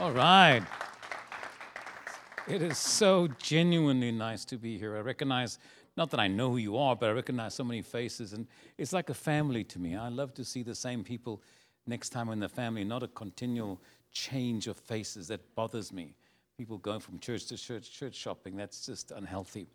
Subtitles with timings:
[0.00, 0.62] All right.
[2.46, 4.96] It is so genuinely nice to be here.
[4.96, 5.58] I recognize,
[5.96, 8.46] not that I know who you are, but I recognize so many faces, and
[8.78, 9.96] it's like a family to me.
[9.96, 11.42] I love to see the same people
[11.88, 13.80] next time in the family, not a continual
[14.12, 16.14] change of faces that bothers me.
[16.56, 19.66] People going from church to church, church shopping, that's just unhealthy.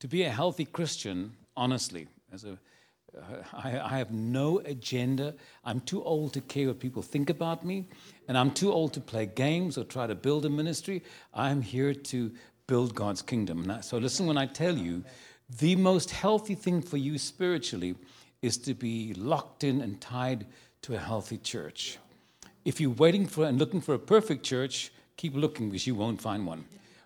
[0.00, 2.56] To be a healthy Christian, honestly, as a
[3.52, 5.34] I, I, have no agenda.
[5.64, 7.88] I'm too old to care what people think about me,
[8.28, 11.02] and I'm too old to play games or try to build a ministry.
[11.32, 12.32] I'm here to
[12.66, 13.72] build God's kingdom.
[13.82, 15.02] So, listen when I tell you
[15.58, 17.94] the most healthy thing for you spiritually
[18.42, 20.46] is to be locked in and tied
[20.82, 21.98] to a healthy church.
[22.64, 26.20] If you're waiting for and looking for a perfect church, keep looking because you won't
[26.20, 26.64] find one.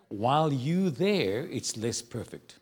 [0.09, 2.59] While you're there, it's less perfect.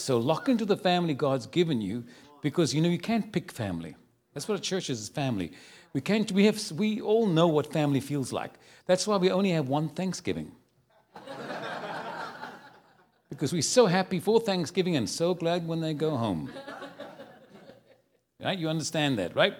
[0.00, 2.04] So lock into the family God's given you
[2.42, 3.96] because you know you can't pick family.
[4.32, 5.52] That's what a church is, is family.
[5.92, 8.52] We can't we have we all know what family feels like.
[8.86, 10.52] That's why we only have one Thanksgiving.
[13.30, 16.50] because we're so happy for Thanksgiving and so glad when they go home.
[18.42, 18.58] right?
[18.58, 19.54] You understand that, right?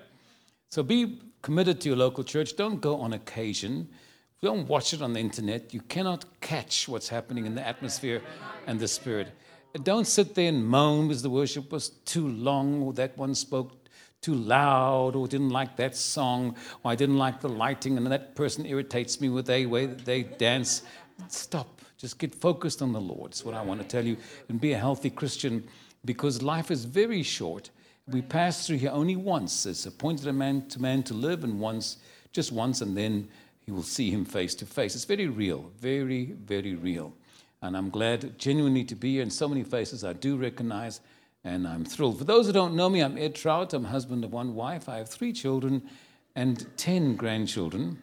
[0.70, 2.56] So be committed to your local church.
[2.56, 3.88] Don't go on occasion.
[4.40, 5.74] Don't watch it on the internet.
[5.74, 8.22] You cannot catch what's happening in the atmosphere
[8.66, 9.28] and the spirit.
[9.82, 13.72] Don't sit there and moan because the worship was too long, or that one spoke
[14.20, 18.34] too loud, or didn't like that song, or I didn't like the lighting, and that
[18.34, 20.82] person irritates me with the way that they dance.
[21.28, 21.80] Stop.
[21.96, 23.30] Just get focused on the Lord.
[23.30, 24.16] That's what I want to tell you.
[24.48, 25.66] And be a healthy Christian
[26.04, 27.70] because life is very short.
[28.08, 29.66] We pass through here only once.
[29.66, 31.98] It's appointed a man to man to live, and once,
[32.32, 33.28] just once, and then
[33.64, 34.94] he will see him face to face.
[34.94, 37.12] It's very real, very, very real.
[37.62, 41.00] And I'm glad genuinely to be here in so many faces I do recognize,
[41.44, 42.18] and I'm thrilled.
[42.18, 43.74] For those who don't know me, I'm Ed Traut.
[43.74, 44.88] I'm husband of one wife.
[44.88, 45.82] I have three children
[46.34, 48.02] and 10 grandchildren.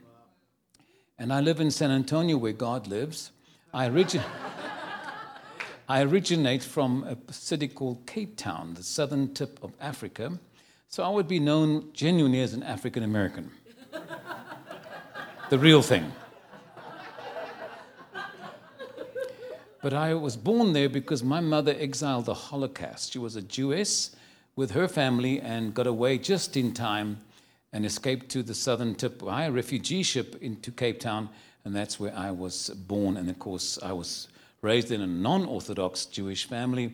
[1.17, 3.31] And I live in San Antonio where God lives.
[3.73, 4.23] I, origi-
[5.89, 10.37] I originate from a city called Cape Town, the southern tip of Africa.
[10.87, 13.49] So I would be known genuinely as an African American.
[15.49, 16.11] the real thing.
[19.81, 23.13] But I was born there because my mother exiled the Holocaust.
[23.13, 24.15] She was a Jewess
[24.55, 27.21] with her family and got away just in time
[27.71, 31.29] and escaped to the southern tip by a refugee ship into Cape Town,
[31.63, 33.17] and that's where I was born.
[33.17, 34.29] And of course, I was
[34.61, 36.93] raised in a non Orthodox Jewish family,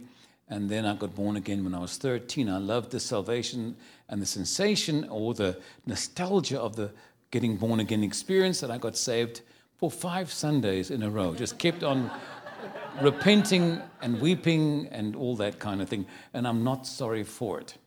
[0.50, 2.50] and then I got born again when I was 13.
[2.50, 3.78] I loved the salvation
[4.10, 6.92] and the sensation or the nostalgia of the
[7.32, 9.42] getting born again experience that I got saved
[9.78, 11.34] for five Sundays in a row.
[11.34, 12.12] Just kept on
[13.02, 16.06] repenting and weeping and all that kind of thing.
[16.34, 17.78] And I'm not sorry for it.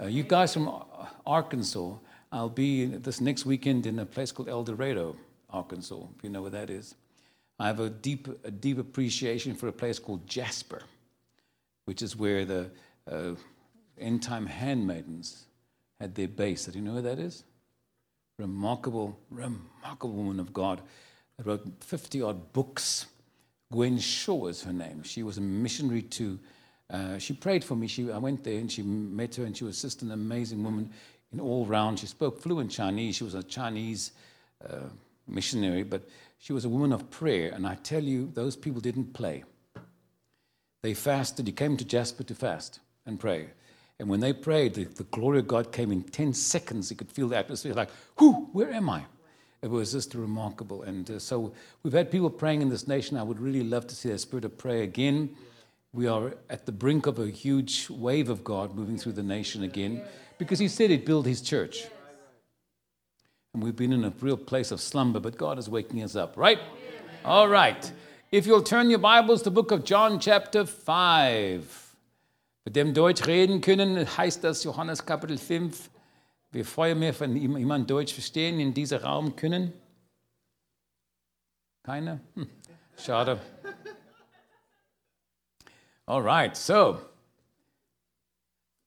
[0.00, 0.82] Uh, you guys from
[1.26, 1.94] Arkansas,
[2.32, 5.16] I'll be this next weekend in a place called El Dorado,
[5.50, 6.94] Arkansas, if you know where that is.
[7.58, 10.82] I have a deep, a deep appreciation for a place called Jasper,
[11.84, 12.70] which is where the
[13.10, 13.34] uh,
[13.98, 15.44] end time handmaidens
[16.00, 16.64] had their base.
[16.64, 17.44] Do you know where that is?
[18.38, 20.80] Remarkable, remarkable woman of God.
[21.38, 23.06] I wrote 50 odd books
[23.72, 25.02] Gwen Shaw is her name.
[25.02, 26.38] She was a missionary to,
[26.90, 27.86] uh, she prayed for me.
[27.86, 30.90] She, I went there and she met her, and she was just an amazing woman
[31.32, 31.98] in all round.
[31.98, 33.16] She spoke fluent Chinese.
[33.16, 34.12] She was a Chinese
[34.68, 34.88] uh,
[35.28, 37.52] missionary, but she was a woman of prayer.
[37.54, 39.44] And I tell you, those people didn't play.
[40.82, 41.46] They fasted.
[41.46, 43.50] He came to Jasper to fast and pray.
[44.00, 46.90] And when they prayed, the, the glory of God came in 10 seconds.
[46.90, 49.04] You could feel the atmosphere like, whoo, where am I?
[49.62, 50.82] It was just remarkable.
[50.82, 53.16] And uh, so we've had people praying in this nation.
[53.16, 55.36] I would really love to see that spirit of prayer again.
[55.92, 59.62] We are at the brink of a huge wave of God moving through the nation
[59.62, 60.02] again
[60.38, 61.84] because He said He'd build His church.
[63.52, 66.36] And we've been in a real place of slumber, but God is waking us up,
[66.36, 66.60] right?
[67.24, 67.92] All right.
[68.30, 71.96] If you'll turn your Bibles to the book of John, chapter 5.
[72.64, 75.89] Mit dem Deutsch reden können, heißt das Johannes Kapitel 5,
[76.52, 79.72] Wir von jemand Deutsch verstehen in diesem Raum können?
[81.84, 82.20] Keine?
[82.34, 82.48] Hm.
[82.96, 83.40] Schade.
[86.06, 86.98] All right, so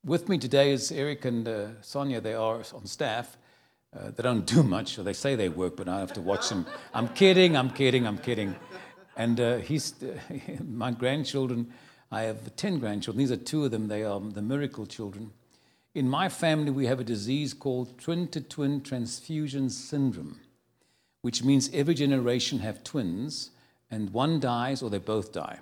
[0.04, 2.20] with me today is Eric and uh, Sonia.
[2.20, 3.38] They are on staff.
[3.96, 6.50] Uh, they don't do much, or they say they work, but I have to watch
[6.50, 6.66] them.
[6.94, 8.56] I'm kidding, I'm kidding, I'm kidding.
[9.16, 10.20] And uh, he's, uh,
[10.68, 11.72] my grandchildren,
[12.12, 13.20] I have 10 grandchildren.
[13.20, 13.88] These are two of them.
[13.88, 15.32] They are the miracle children.
[15.96, 20.40] In my family, we have a disease called twin to twin transfusion syndrome,
[21.22, 23.52] which means every generation have twins,
[23.92, 25.60] and one dies or they both die.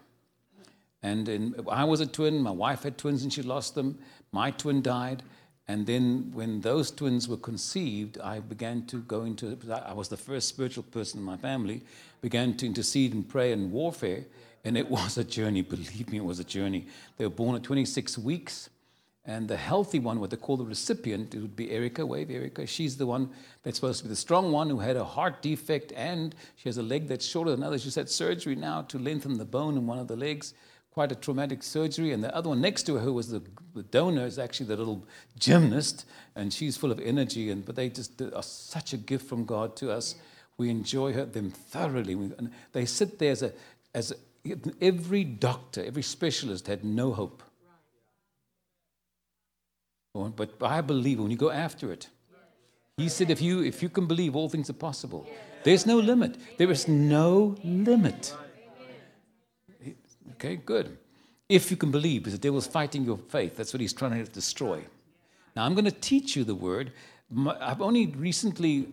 [1.03, 3.99] And in, I was a twin, my wife had twins and she lost them.
[4.31, 5.23] My twin died,
[5.67, 10.17] And then when those twins were conceived, I began to go into, I was the
[10.17, 11.81] first spiritual person in my family,
[12.21, 14.25] began to intercede and pray and warfare.
[14.63, 16.87] And it was a journey, believe me, it was a journey.
[17.17, 18.69] They were born at 26 weeks.
[19.23, 22.65] And the healthy one, what they call the recipient, it would be Erica, wave Erica.
[22.65, 23.29] She's the one
[23.61, 26.77] that's supposed to be the strong one who had a heart defect and she has
[26.77, 27.83] a leg that's shorter than others.
[27.83, 30.55] She's had surgery now to lengthen the bone in one of the legs,
[30.89, 32.13] quite a traumatic surgery.
[32.13, 33.43] And the other one next to her, who was the,
[33.75, 35.05] the donor, is actually the little
[35.37, 37.51] gymnast, and she's full of energy.
[37.51, 40.15] And but they just are such a gift from God to us.
[40.57, 42.13] We enjoy her, them thoroughly.
[42.13, 43.53] And they sit there as a,
[43.93, 47.43] as a, every doctor, every specialist had no hope
[50.13, 52.07] but I believe when you go after it.
[52.97, 55.25] He said, if you, if you can believe, all things are possible.
[55.63, 56.37] There's no limit.
[56.57, 58.35] There is no limit.
[60.33, 60.97] Okay, good.
[61.47, 63.55] If you can believe, because the devil's fighting your faith.
[63.57, 64.83] That's what he's trying to destroy.
[65.55, 66.91] Now, I'm going to teach you the word.
[67.59, 68.89] I've only recently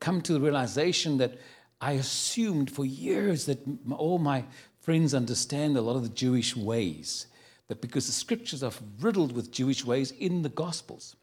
[0.00, 1.38] come to the realization that
[1.80, 3.58] I assumed for years that
[3.90, 4.44] all my
[4.80, 7.26] friends understand a lot of the Jewish ways
[7.68, 11.16] that because the scriptures are riddled with Jewish ways in the Gospels.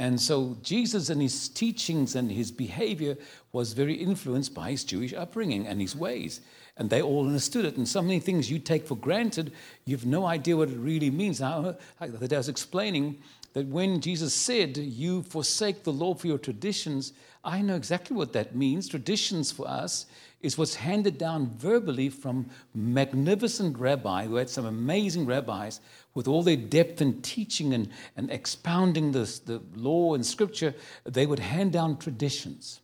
[0.00, 3.16] And so Jesus and his teachings and his behavior
[3.52, 6.40] was very influenced by his Jewish upbringing and his ways.
[6.76, 7.76] And they all understood it.
[7.76, 9.52] And so many things you take for granted,
[9.84, 11.40] you've no idea what it really means.
[11.40, 13.18] Now, that I was explaining
[13.54, 17.12] that when Jesus said, You forsake the law for your traditions,
[17.42, 18.88] I know exactly what that means.
[18.88, 20.06] Traditions for us
[20.40, 25.80] is what's handed down verbally from magnificent rabbi who had some amazing rabbis
[26.14, 30.74] with all their depth and teaching and, and expounding the, the law and scripture.
[31.04, 32.80] They would hand down traditions.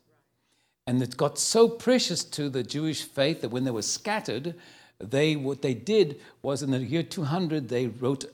[0.87, 4.55] And it got so precious to the Jewish faith that when they were scattered,
[4.99, 8.25] they what they did was in the year 200 they wrote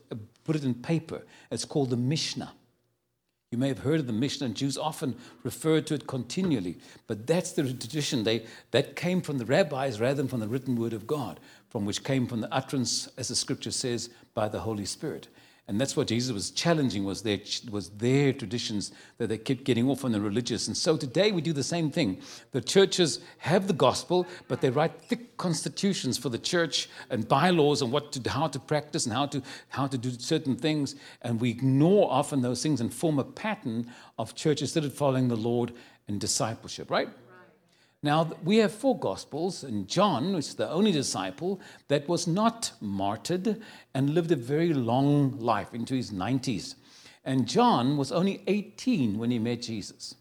[0.45, 1.23] put it in paper.
[1.51, 2.53] It's called the Mishnah.
[3.51, 6.79] You may have heard of the Mishnah, and Jews often refer to it continually.
[7.09, 8.23] But that's the tradition.
[8.23, 11.85] They, that came from the rabbis rather than from the written word of God, from
[11.85, 15.27] which came from the utterance, as the scripture says, by the Holy Spirit.
[15.69, 17.39] And that's what Jesus was challenging was their,
[17.71, 20.67] was their traditions that they kept getting off on the religious.
[20.67, 22.21] And so today we do the same thing.
[22.51, 27.83] The churches have the gospel, but they write thick constitutions for the church and bylaws
[27.83, 30.97] on what to, how to practice and how to, how to do certain things.
[31.23, 35.29] And we ignore often those things and form a pattern of churches that are following
[35.29, 35.73] the Lord
[36.09, 37.09] in discipleship, right?
[38.03, 43.61] Now, we have four Gospels, and John was the only disciple that was not martyred
[43.93, 46.77] and lived a very long life into his 90s.
[47.27, 50.15] And John was only 18 when he met Jesus.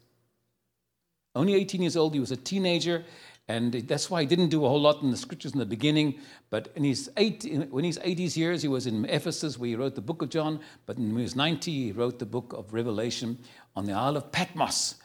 [1.34, 3.02] Only 18 years old, he was a teenager,
[3.48, 6.18] and that's why he didn't do a whole lot in the scriptures in the beginning.
[6.50, 9.94] But in his eight, when he's 80s years, he was in Ephesus where he wrote
[9.94, 10.60] the book of John.
[10.84, 13.38] But when he was 90, he wrote the book of Revelation
[13.74, 14.96] on the Isle of Patmos.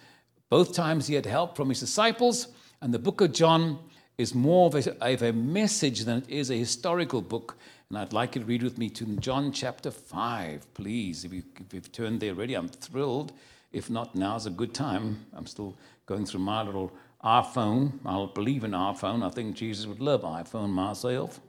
[0.49, 2.49] Both times he had help from his disciples
[2.85, 3.79] and the book of John
[4.15, 7.57] is more of a, of a, message than it is a historical book.
[7.89, 11.25] And I'd like you to read with me to John chapter 5, please.
[11.25, 11.41] If, you,
[11.73, 13.33] you've turned there already, I'm thrilled.
[13.73, 15.25] If not, now's a good time.
[15.33, 16.91] I'm still going through my little
[17.23, 17.93] iPhone.
[18.05, 19.25] I don't believe in iPhone.
[19.25, 21.41] I think Jesus would love iPhone myself.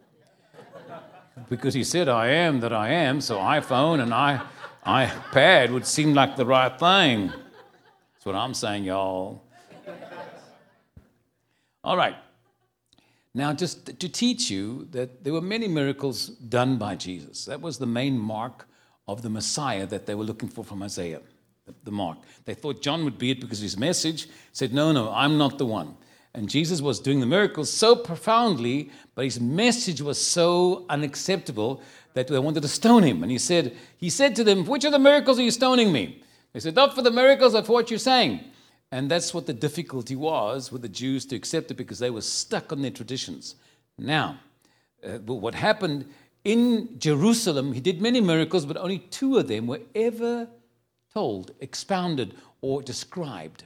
[1.50, 4.40] because he said, I am that I am, so iPhone and I,
[4.86, 7.26] iPad would seem like the right thing.
[7.26, 9.42] That's what I'm saying, y'all.
[11.86, 12.16] All right.
[13.32, 17.44] Now, just to teach you that there were many miracles done by Jesus.
[17.44, 18.66] That was the main mark
[19.06, 21.20] of the Messiah that they were looking for from Isaiah,
[21.84, 22.18] the, mark.
[22.44, 25.66] They thought John would be it because his message said, No, no, I'm not the
[25.66, 25.96] one.
[26.34, 31.82] And Jesus was doing the miracles so profoundly, but his message was so unacceptable
[32.14, 33.22] that they wanted to stone him.
[33.22, 36.24] And he said, he said to them, Which of the miracles are you stoning me?
[36.52, 38.40] They said, Not for the miracles but for what you're saying.
[38.92, 42.20] And that's what the difficulty was with the Jews to accept it because they were
[42.20, 43.56] stuck on their traditions.
[43.98, 44.38] Now,
[45.04, 46.06] uh, what happened
[46.44, 50.48] in Jerusalem, he did many miracles, but only two of them were ever
[51.12, 53.64] told, expounded, or described.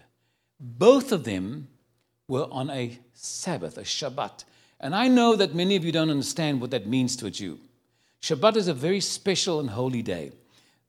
[0.58, 1.68] Both of them
[2.28, 4.44] were on a Sabbath, a Shabbat.
[4.80, 7.58] And I know that many of you don't understand what that means to a Jew.
[8.22, 10.32] Shabbat is a very special and holy day.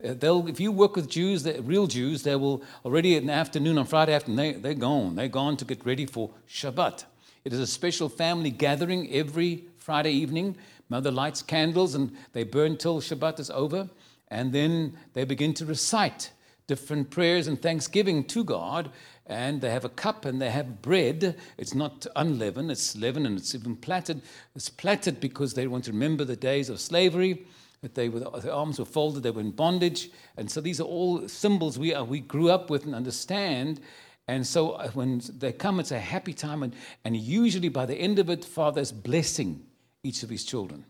[0.03, 3.77] Uh, they'll, if you work with Jews, real Jews, they will already in the afternoon,
[3.77, 5.15] on Friday afternoon, they, they're gone.
[5.15, 7.05] They're gone to get ready for Shabbat.
[7.43, 10.55] It is a special family gathering every Friday evening.
[10.89, 13.89] Mother lights candles and they burn till Shabbat is over.
[14.29, 16.31] And then they begin to recite
[16.67, 18.91] different prayers and thanksgiving to God.
[19.25, 21.35] And they have a cup and they have bread.
[21.57, 24.21] It's not unleavened, it's leavened and it's even platted.
[24.55, 27.45] It's platted because they want to remember the days of slavery
[27.81, 30.11] that they were, their arms were folded, they were in bondage.
[30.37, 33.81] And so these are all symbols we, are, we grew up with and understand.
[34.27, 36.63] And so uh, when they come, it's a happy time.
[36.63, 39.65] And, and usually by the end of it, Father is blessing
[40.03, 40.85] each of his children.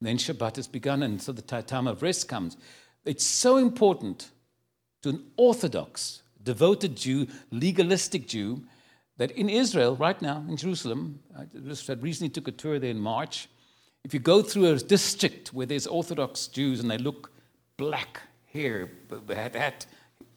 [0.00, 2.58] And then Shabbat has begun, and so the time of rest comes.
[3.04, 4.30] It's so important
[5.02, 8.64] to an Orthodox, devoted Jew, legalistic Jew,
[9.16, 12.98] that in Israel, right now, in Jerusalem, I just recently took a tour there in
[12.98, 13.48] March.
[14.04, 17.32] If you go through a district where there's Orthodox Jews and they look
[17.78, 18.20] black
[18.52, 18.90] hair,
[19.28, 19.86] hat,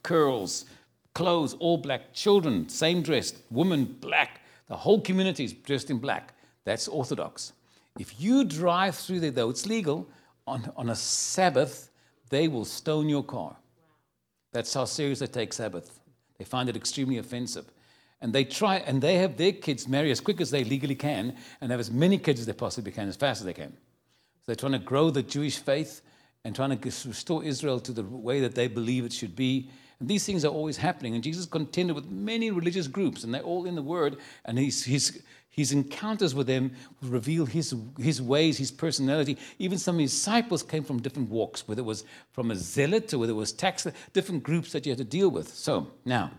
[0.04, 0.66] curls,
[1.14, 6.34] clothes, all black, children, same dress, women, black, the whole community is dressed in black.
[6.64, 7.54] That's Orthodox.
[8.00, 10.08] If you drive through there, though it's legal,
[10.46, 11.90] on, on a Sabbath,
[12.30, 13.58] they will stone your car.
[14.54, 16.00] That's how serious they take Sabbath.
[16.38, 17.66] They find it extremely offensive.
[18.22, 21.36] And they try, and they have their kids marry as quick as they legally can
[21.62, 23.72] and have as many kids as they possibly can, as fast as they can.
[23.72, 26.02] So they're trying to grow the Jewish faith
[26.44, 29.70] and trying to restore Israel to the way that they believe it should be.
[30.00, 31.14] And these things are always happening.
[31.14, 34.18] And Jesus contended with many religious groups, and they're all in the Word.
[34.46, 36.72] And he's, he's, his encounters with them
[37.02, 39.38] reveal his, his ways, his personality.
[39.60, 43.14] Even some of his disciples came from different walks, whether it was from a zealot
[43.14, 45.54] or whether it was tax, different groups that you had to deal with.
[45.54, 46.32] So now,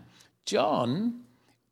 [0.45, 1.21] John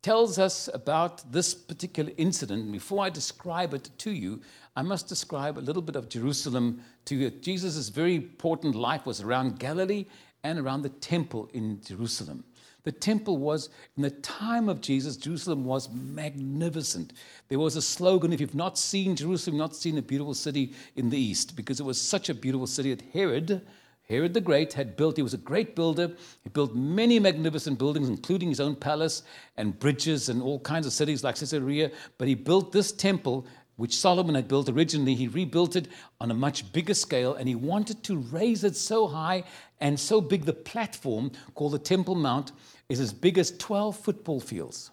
[0.02, 2.70] tells us about this particular incident.
[2.70, 4.40] Before I describe it to you,
[4.76, 7.30] I must describe a little bit of Jerusalem to you.
[7.30, 10.06] Jesus' very important life was around Galilee
[10.44, 12.44] and around the temple in Jerusalem.
[12.84, 17.12] The temple was, in the time of Jesus, Jerusalem was magnificent.
[17.48, 20.72] There was a slogan if you've not seen Jerusalem, you've not seen a beautiful city
[20.94, 23.66] in the east, because it was such a beautiful city that Herod
[24.08, 26.12] Herod the Great had built, he was a great builder.
[26.42, 29.22] He built many magnificent buildings, including his own palace
[29.58, 31.90] and bridges and all kinds of cities like Caesarea.
[32.16, 33.46] But he built this temple,
[33.76, 35.14] which Solomon had built originally.
[35.14, 35.88] He rebuilt it
[36.22, 39.44] on a much bigger scale, and he wanted to raise it so high
[39.78, 40.46] and so big.
[40.46, 42.52] The platform, called the Temple Mount,
[42.88, 44.90] is as big as 12 football fields.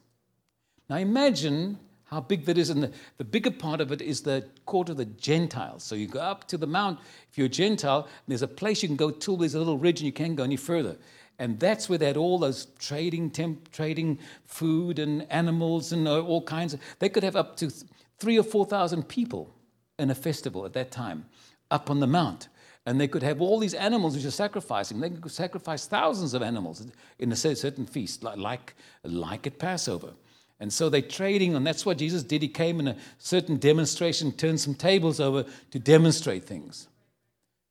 [0.90, 2.70] Now imagine how big that is.
[2.70, 5.84] And the, the bigger part of it is the court of the Gentiles.
[5.84, 7.00] So you go up to the mount.
[7.32, 9.38] If you're a Gentile, there's a place you can go to.
[9.38, 10.98] There's a little ridge and you can't go any further.
[11.38, 16.22] And that's where they had all those trading, temp, trading food and animals and uh,
[16.22, 16.80] all kinds of.
[17.00, 17.72] They could have up to
[18.20, 19.54] three or 4,000 people
[20.00, 21.26] in a festival at that time
[21.72, 22.48] up on the mount.
[22.86, 25.00] And they could have all these animals which are sacrificing.
[25.00, 26.86] They could sacrifice thousands of animals
[27.18, 30.14] in a certain feast, like, like at Passover.
[30.60, 32.42] And so they're trading, and that's what Jesus did.
[32.42, 36.88] He came in a certain demonstration, turned some tables over to demonstrate things.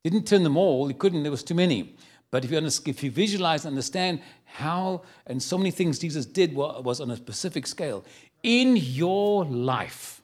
[0.03, 1.97] Didn't turn them all, he couldn't, there was too many.
[2.31, 6.55] But if you, if you visualize and understand how and so many things Jesus did
[6.55, 8.05] was on a specific scale,
[8.43, 10.21] in your life,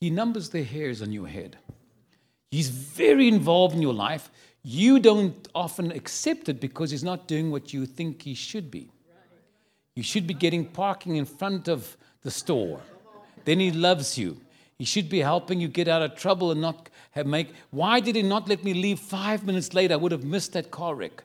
[0.00, 1.58] he numbers the hairs on your head.
[2.50, 4.30] He's very involved in your life.
[4.62, 8.90] You don't often accept it because he's not doing what you think he should be.
[9.94, 12.80] You should be getting parking in front of the store.
[13.44, 14.40] Then he loves you.
[14.78, 17.52] He should be helping you get out of trouble and not have make.
[17.70, 19.92] Why did he not let me leave five minutes late?
[19.92, 21.22] I would have missed that car wreck.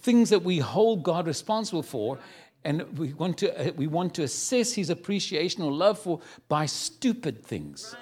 [0.00, 2.18] Things that we hold God responsible for,
[2.64, 6.66] and we want to uh, we want to assess His appreciation or love for by
[6.66, 7.94] stupid things.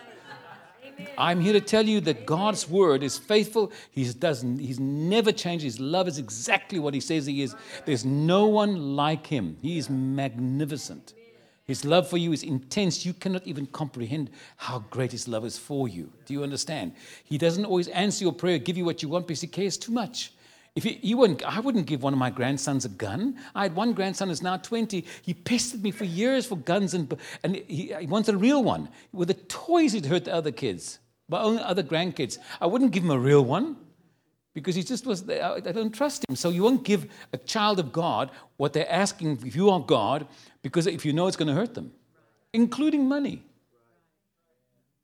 [1.16, 3.72] I'm here to tell you that God's word is faithful.
[3.90, 5.64] He doesn't, he's never changed.
[5.64, 7.54] His love is exactly what he says he is.
[7.86, 9.56] There's no one like him.
[9.60, 11.14] He is magnificent.
[11.64, 13.06] His love for you is intense.
[13.06, 16.12] You cannot even comprehend how great his love is for you.
[16.26, 16.94] Do you understand?
[17.22, 19.92] He doesn't always answer your prayer, give you what you want because he cares too
[19.92, 20.32] much.
[20.76, 23.36] If he, he wouldn't, I wouldn't give one of my grandsons a gun.
[23.54, 25.04] I had one grandson who's now 20.
[25.22, 27.12] He pestered me for years for guns, and,
[27.42, 28.88] and he, he wants a real one.
[29.12, 32.38] With the toys, he'd hurt the other kids, my own other grandkids.
[32.60, 33.76] I wouldn't give him a real one
[34.54, 36.36] because he just was, I don't trust him.
[36.36, 40.26] So you won't give a child of God what they're asking if you are God
[40.62, 41.92] because if you know it's going to hurt them,
[42.52, 43.42] including money.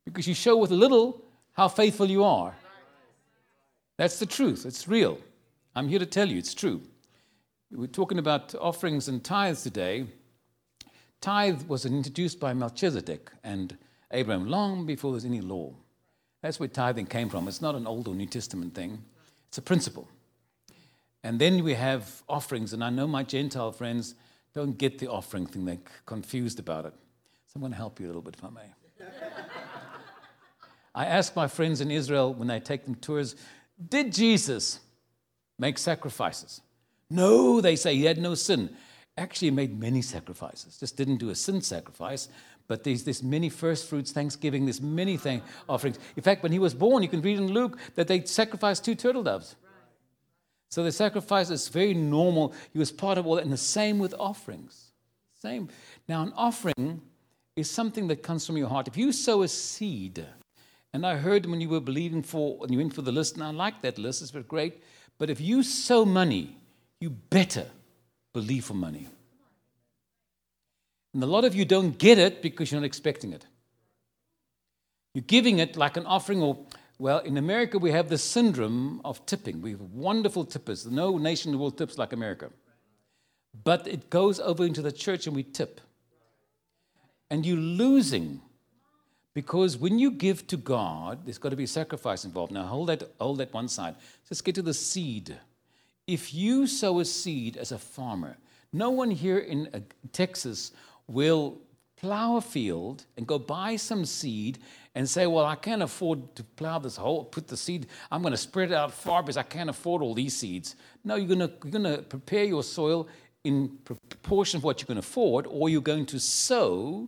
[0.04, 2.54] Because you show with a little how faithful you are.
[3.96, 5.18] That's the truth, it's real.
[5.76, 6.80] I'm here to tell you it's true.
[7.70, 10.06] We're talking about offerings and tithes today.
[11.20, 13.76] Tithe was introduced by Melchizedek and
[14.10, 15.74] Abraham long before there's any law.
[16.40, 17.46] That's where tithing came from.
[17.46, 19.04] It's not an Old or New Testament thing,
[19.48, 20.08] it's a principle.
[21.22, 24.14] And then we have offerings, and I know my Gentile friends
[24.54, 26.94] don't get the offering thing, they're confused about it.
[27.48, 29.06] So I'm going to help you a little bit, if I may.
[30.94, 33.36] I ask my friends in Israel when they take them tours,
[33.90, 34.80] did Jesus
[35.58, 36.60] make sacrifices.
[37.10, 38.76] No, they say he had no sin.
[39.16, 42.28] actually he made many sacrifices, just didn't do a sin sacrifice.
[42.68, 45.98] But there's this many first fruits, Thanksgiving, this many thing, offerings.
[46.16, 48.96] In fact, when he was born, you can read in Luke that they sacrificed two
[48.96, 49.54] turtle doves.
[50.68, 52.52] So the sacrifice is very normal.
[52.72, 53.44] He was part of all that.
[53.44, 54.90] And the same with offerings.
[55.40, 55.68] Same.
[56.08, 57.02] Now, an offering
[57.54, 58.88] is something that comes from your heart.
[58.88, 60.26] If you sow a seed,
[60.92, 63.44] and I heard when you were believing for, when you went for the list, and
[63.44, 64.82] I like that list, it's very great.
[65.18, 66.56] But if you sow money,
[67.00, 67.66] you better
[68.32, 69.08] believe for money.
[71.14, 73.46] And a lot of you don't get it because you're not expecting it.
[75.14, 76.58] You're giving it like an offering, or,
[76.98, 79.62] well, in America, we have the syndrome of tipping.
[79.62, 80.86] We have wonderful tippers.
[80.86, 82.50] No nation in the world tips like America.
[83.64, 85.80] But it goes over into the church and we tip.
[87.30, 88.42] And you're losing
[89.36, 92.52] because when you give to God, there's got to be a sacrifice involved.
[92.52, 93.94] Now, hold that, hold that one side.
[94.30, 95.36] Let's get to the seed.
[96.06, 98.38] If you sow a seed as a farmer,
[98.72, 100.72] no one here in uh, Texas
[101.06, 101.58] will
[101.98, 104.56] plow a field and go buy some seed
[104.94, 108.32] and say, Well, I can't afford to plow this whole, put the seed, I'm going
[108.32, 110.76] to spread it out far because I can't afford all these seeds.
[111.04, 113.06] No, you're going to, you're going to prepare your soil
[113.44, 117.06] in proportion of what you can afford, or you're going to sow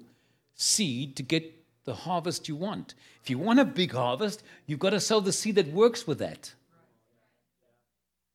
[0.56, 1.57] seed to get
[1.88, 2.94] the harvest you want.
[3.22, 6.18] If you want a big harvest, you've got to sow the seed that works with
[6.18, 6.52] that.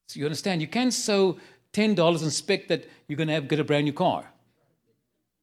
[0.07, 1.38] So you understand, you can't sow
[1.74, 4.25] $10 and expect that you're going to have, get a brand new car.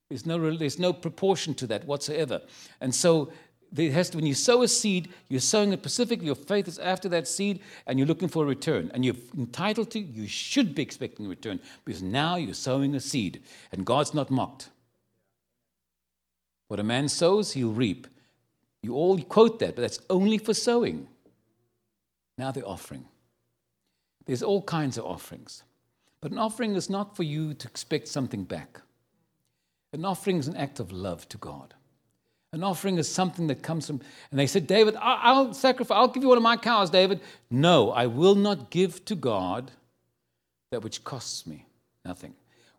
[0.09, 2.43] There's no, there's no proportion to that whatsoever.
[2.81, 3.33] And so
[3.71, 6.27] there has to, when you sow a seed, you're sowing it specifically.
[6.27, 8.91] Your faith is after that seed, and you're looking for a return.
[8.93, 13.01] And you're entitled to, you should be expecting a return because now you're sowing a
[13.01, 13.41] seed,
[13.71, 14.71] and God's not mocked.
[16.71, 18.07] What a man sows, he'll reap.
[18.81, 21.09] You all quote that, but that's only for sowing.
[22.39, 23.07] Now the offering.
[24.27, 25.65] There's all kinds of offerings.
[26.21, 28.83] But an offering is not for you to expect something back.
[29.93, 31.75] An offering is an act of love to God.
[32.53, 34.01] An offering is something that comes from,
[34.31, 37.21] and they said, David, I'll sacrifice, I'll give you one of my cows, David.
[37.51, 39.73] No, I will not give to God
[40.71, 41.67] that which costs me
[42.05, 42.35] nothing.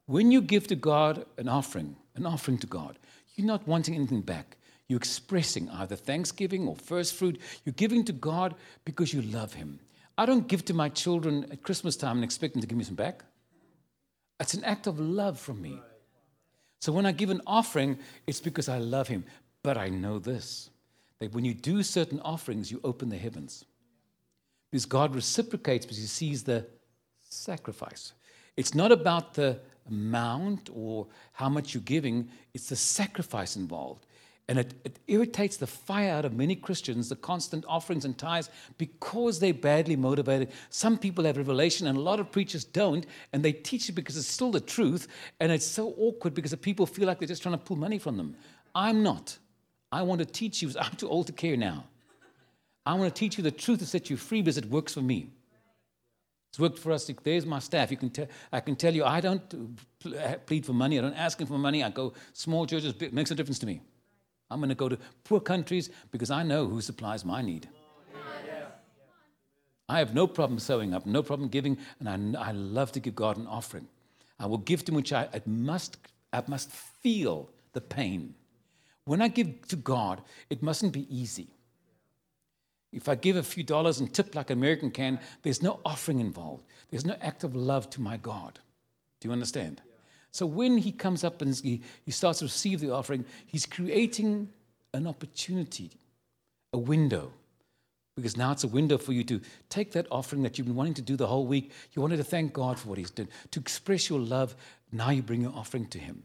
[0.06, 2.98] When you give to God an offering, an offering to God,
[3.42, 4.58] you're not wanting anything back.
[4.88, 7.40] You're expressing either thanksgiving or first fruit.
[7.66, 9.80] You're giving to God because you love Him.
[10.18, 12.84] I don't give to my children at Christmas time and expect them to give me
[12.84, 13.24] some back.
[14.40, 15.82] It's an act of love from me.
[16.82, 19.24] So when I give an offering, it's because I love Him.
[19.64, 20.70] But I know this
[21.20, 23.66] that when you do certain offerings, you open the heavens.
[24.72, 26.66] Because God reciprocates because He sees the
[27.22, 28.14] sacrifice.
[28.58, 34.06] It's not about the amount or how much you're giving, it's the sacrifice involved.
[34.48, 38.50] And it, it, irritates the fire out of many Christians, the constant offerings and tithes,
[38.78, 40.52] because they're badly motivated.
[40.70, 44.18] Some people have revelation, and a lot of preachers don't, and they teach it because
[44.18, 45.08] it's still the truth.
[45.40, 47.98] And it's so awkward because the people feel like they're just trying to pull money
[47.98, 48.36] from them.
[48.76, 49.38] I'm not.
[49.92, 51.86] I want to teach you, I'm too old to care now.
[52.86, 55.02] I want to teach you the truth to set you free because it works for
[55.02, 55.30] me.
[56.52, 57.10] It's worked for us.
[57.24, 57.92] There's my staff.
[57.92, 58.12] You can
[58.52, 59.78] I can tell you, I don't
[60.46, 61.00] plead for money.
[61.00, 61.82] I don't ask him for money.
[61.82, 62.94] I go small churches.
[63.00, 63.80] It makes a difference to me.
[64.50, 67.70] I'm going to go to poor countries because I know who supplies my need.
[69.88, 73.16] I have no problem sowing up, no problem giving, and I, I love to give
[73.16, 73.88] God an offering.
[74.38, 75.98] I will give to which I, I must,
[76.34, 78.36] I must feel the pain.
[79.06, 81.48] When I give to God, it mustn't be easy.
[82.92, 86.20] If I give a few dollars and tip like an American can, there's no offering
[86.20, 86.64] involved.
[86.90, 88.60] There's no act of love to my God.
[89.20, 89.82] Do you understand?
[90.32, 94.50] So when he comes up and he, he starts to receive the offering, he's creating
[94.94, 95.92] an opportunity,
[96.74, 97.32] a window.
[98.16, 100.94] Because now it's a window for you to take that offering that you've been wanting
[100.96, 101.72] to do the whole week.
[101.94, 104.56] You wanted to thank God for what He's done, to express your love.
[104.92, 106.24] Now you bring your offering to Him.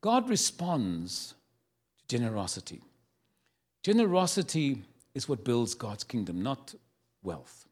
[0.00, 1.34] God responds
[1.98, 2.80] to generosity.
[3.82, 4.82] Generosity
[5.14, 6.74] is what builds God's kingdom, not
[7.22, 7.66] wealth.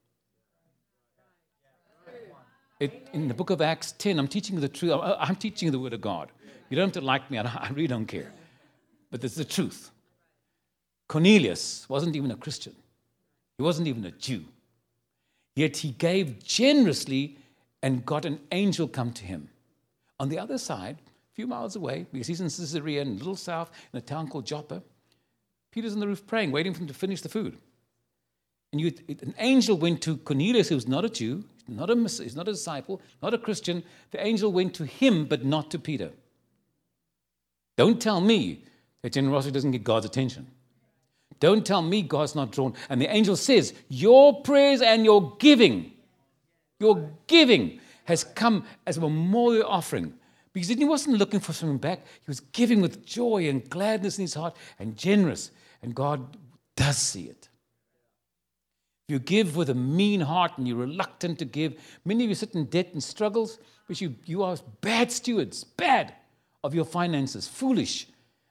[2.81, 5.01] It, in the book of Acts 10, I'm teaching the truth.
[5.03, 6.31] I'm teaching the word of God.
[6.70, 8.33] You don't have to like me, I really don't care.
[9.11, 9.90] But it's the truth.
[11.09, 12.74] Cornelius wasn't even a Christian,
[13.57, 14.44] he wasn't even a Jew.
[15.57, 17.37] Yet he gave generously
[17.83, 19.48] and got an angel come to him.
[20.20, 23.35] On the other side, a few miles away, because he's in Caesarea, in a little
[23.35, 24.83] south, in a town called Joppa,
[25.70, 27.59] Peter's on the roof praying, waiting for him to finish the food.
[28.72, 32.48] And you, an angel went to Cornelius, who's not a Jew, not a, he's not
[32.48, 33.83] a disciple, not a Christian.
[34.11, 36.11] The angel went to him, but not to Peter.
[37.76, 38.64] Don't tell me
[39.02, 40.48] that generosity doesn't get God's attention.
[41.40, 42.74] Don't tell me God's not drawn.
[42.88, 45.92] And the angel says, Your prayers and your giving,
[46.81, 50.14] your giving has come as a memorial offering
[50.52, 52.00] Because he wasn't looking for something back.
[52.07, 55.50] He was giving with joy and gladness in his heart and generous.
[55.82, 56.36] And God
[56.76, 57.48] does see it.
[59.08, 62.34] If you give with a mean heart and you're reluctant to give, many of you
[62.34, 66.14] sit in debt and struggles, but you, you are bad stewards, bad
[66.62, 68.06] of your finances, foolish.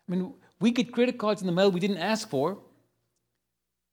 [0.08, 2.58] I mean, we get credit cards in the mail we didn't ask for,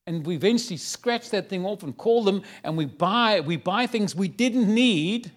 [0.06, 3.86] and we eventually scratch that thing off and call them, and we buy, we buy
[3.86, 5.32] things we didn't need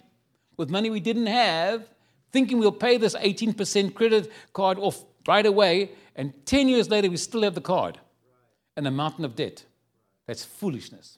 [0.56, 1.88] with money we didn't have,
[2.32, 7.18] thinking we'll pay this 18% credit card off right away, and 10 years later we
[7.18, 8.00] still have the card
[8.76, 9.66] and a mountain of debt.
[10.26, 11.18] That's foolishness.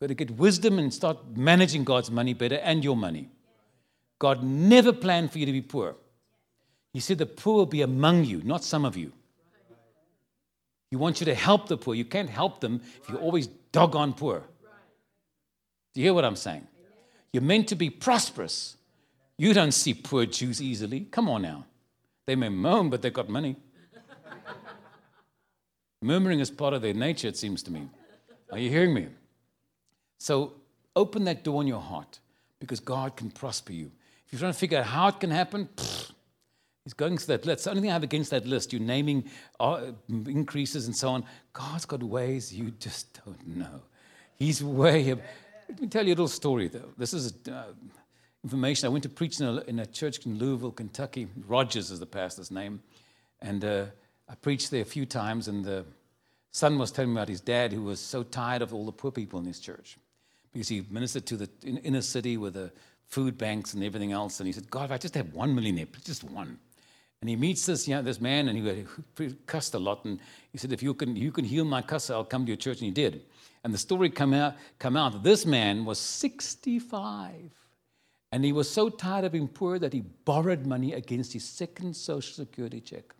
[0.00, 3.30] Got to get wisdom and start managing God's money better and your money.
[4.18, 5.96] God never planned for you to be poor.
[6.92, 9.12] He said the poor will be among you, not some of you.
[10.90, 11.94] He wants you to help the poor.
[11.94, 14.42] You can't help them if you're always doggone poor.
[15.94, 16.66] Do you hear what I'm saying?
[17.32, 18.76] You're meant to be prosperous.
[19.36, 21.00] You don't see poor Jews easily.
[21.00, 21.66] Come on now.
[22.28, 23.56] They may moan, but they've got money.
[26.02, 27.88] Murmuring is part of their nature, it seems to me.
[28.52, 29.06] Are you hearing me?
[30.18, 30.52] So
[30.94, 32.18] open that door in your heart
[32.60, 33.90] because God can prosper you.
[34.26, 36.12] If you're trying to figure out how it can happen, pfft,
[36.84, 37.64] He's going to that list.
[37.64, 39.24] The only thing I have against that list, you're naming
[39.58, 41.24] uh, increases and so on.
[41.54, 43.80] God's got ways you just don't know.
[44.36, 45.08] He's way.
[45.08, 45.22] Of,
[45.70, 46.90] let me tell you a little story, though.
[46.98, 47.72] This is uh,
[48.48, 48.86] information.
[48.86, 51.28] I went to preach in a, in a, church in Louisville, Kentucky.
[51.46, 52.80] Rogers is the pastor's name.
[53.42, 53.84] And uh,
[54.26, 55.84] I preached there a few times, and the
[56.50, 59.10] son was telling me about his dad, who was so tired of all the poor
[59.10, 59.98] people in his church
[60.50, 62.72] because he ministered to the inner city with the
[63.06, 64.40] food banks and everything else.
[64.40, 66.58] And he said, God, if I just have one millionaire, just one.
[67.20, 70.04] And he meets this, you know, this man, and he cussed a lot.
[70.04, 70.20] And
[70.52, 72.78] he said, "If you can, you can heal my cuss, I'll come to your church."
[72.78, 73.22] And he did.
[73.64, 75.24] And the story come out, come out.
[75.24, 77.50] This man was 65,
[78.30, 81.94] and he was so tired of being poor that he borrowed money against his second
[81.94, 83.14] social security check,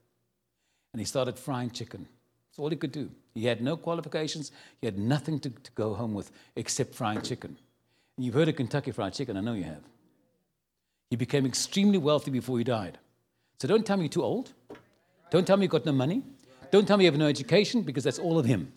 [0.92, 2.06] and he started frying chicken.
[2.50, 3.10] That's all he could do.
[3.34, 4.50] He had no qualifications.
[4.80, 7.56] He had nothing to, to go home with except frying chicken.
[8.16, 9.36] And you've heard of Kentucky Fried Chicken.
[9.36, 9.82] I know you have.
[11.08, 12.98] He became extremely wealthy before he died.
[13.60, 14.52] So don't tell me you're too old.
[15.30, 16.22] Don't tell me you've got no money.
[16.70, 18.72] Don't tell me you have no education because that's all of Him.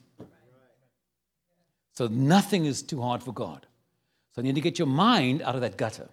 [1.93, 3.65] So nothing is too hard for God.
[4.33, 6.07] So you need to get your mind out of that gutter,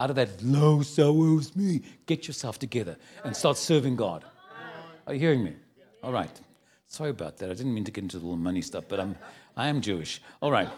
[0.00, 1.82] out of that low, so is me.
[2.06, 4.24] Get yourself together and start serving God.
[5.06, 5.54] Are you hearing me?
[6.02, 6.40] All right.
[6.88, 7.50] Sorry about that.
[7.50, 9.14] I didn't mean to get into the little money stuff, but I'm,
[9.56, 10.22] I am Jewish.
[10.40, 10.68] All right.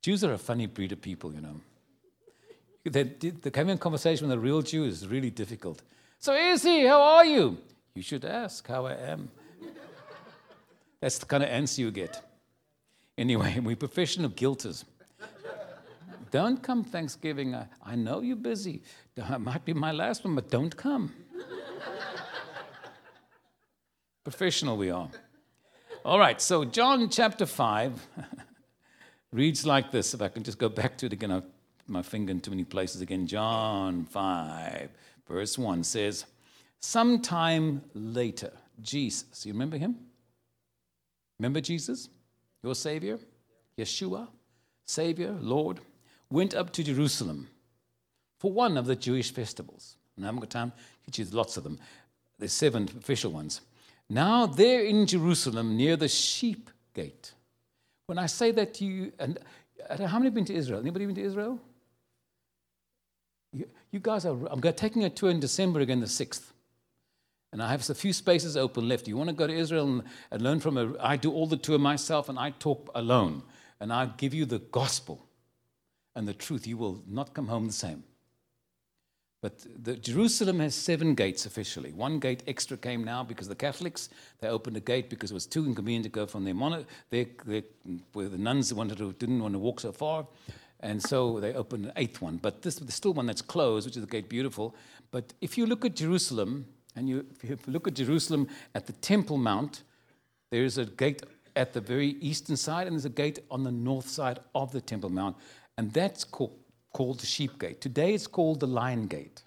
[0.00, 1.60] Jews are a funny breed of people, you know.
[2.84, 5.82] The, the having conversation with a real Jew is really difficult.
[6.18, 7.58] So, Izzy, how are you?
[7.94, 9.30] You should ask how I am.
[11.00, 12.20] That's the kind of answer you get.
[13.22, 14.84] Anyway, we're professional guilters.
[16.32, 17.54] don't come Thanksgiving.
[17.54, 18.82] I, I know you're busy.
[19.16, 21.14] It might be my last one, but don't come.
[24.24, 25.08] professional we are.
[26.04, 28.08] All right, so John chapter 5
[29.32, 30.14] reads like this.
[30.14, 31.44] If I can just go back to it again, I've
[31.86, 33.28] my finger in too many places again.
[33.28, 34.90] John 5,
[35.28, 36.24] verse 1 says,
[36.80, 39.94] Sometime later, Jesus, you remember him?
[41.38, 42.08] Remember Jesus,
[42.62, 43.18] your Savior?
[43.76, 44.28] Yeshua,
[44.84, 45.80] Savior, Lord,
[46.30, 47.48] went up to Jerusalem
[48.38, 49.96] for one of the Jewish festivals.
[50.16, 50.72] And I haven't got time
[51.04, 51.78] to teach lots of them.
[52.38, 53.60] There's seven official ones.
[54.08, 57.32] Now, there in Jerusalem, near the sheep gate.
[58.06, 59.38] When I say that to you, and
[59.88, 60.80] how many have been to Israel?
[60.80, 61.60] Anybody been to Israel?
[63.52, 66.51] You, you guys are, I'm taking a tour in December again, the 6th.
[67.52, 69.06] And I have a few spaces open left.
[69.06, 71.58] You want to go to Israel and, and learn from a, I do all the
[71.58, 73.42] tour myself and I talk alone.
[73.78, 75.26] And I give you the gospel
[76.14, 76.66] and the truth.
[76.66, 78.04] You will not come home the same.
[79.42, 81.92] But the, Jerusalem has seven gates officially.
[81.92, 84.08] One gate extra came now because the Catholics,
[84.40, 87.26] they opened a gate because it was too inconvenient to go from their, mono, their,
[87.44, 87.62] their
[88.12, 90.26] where the nuns wanted to, didn't want to walk so far.
[90.78, 92.36] And so they opened an eighth one.
[92.36, 94.76] But this, there's still one that's closed, which is the gate beautiful.
[95.10, 98.92] But if you look at Jerusalem, and you, if you look at Jerusalem at the
[98.94, 99.82] Temple Mount,
[100.50, 101.22] there is a gate
[101.56, 104.80] at the very eastern side, and there's a gate on the north side of the
[104.80, 105.36] Temple Mount.
[105.78, 106.58] And that's called,
[106.92, 107.80] called the Sheep Gate.
[107.80, 109.42] Today it's called the Lion Gate.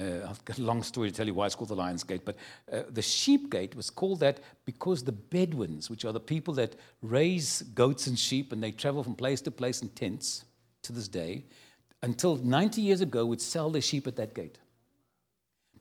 [0.00, 2.22] Uh, I've got a long story to tell you why it's called the Lion's Gate,
[2.24, 2.36] but
[2.72, 6.74] uh, the Sheep Gate was called that because the Bedouins, which are the people that
[7.02, 10.44] raise goats and sheep and they travel from place to place in tents
[10.82, 11.44] to this day,
[12.02, 14.58] until 90 years ago would sell their sheep at that gate.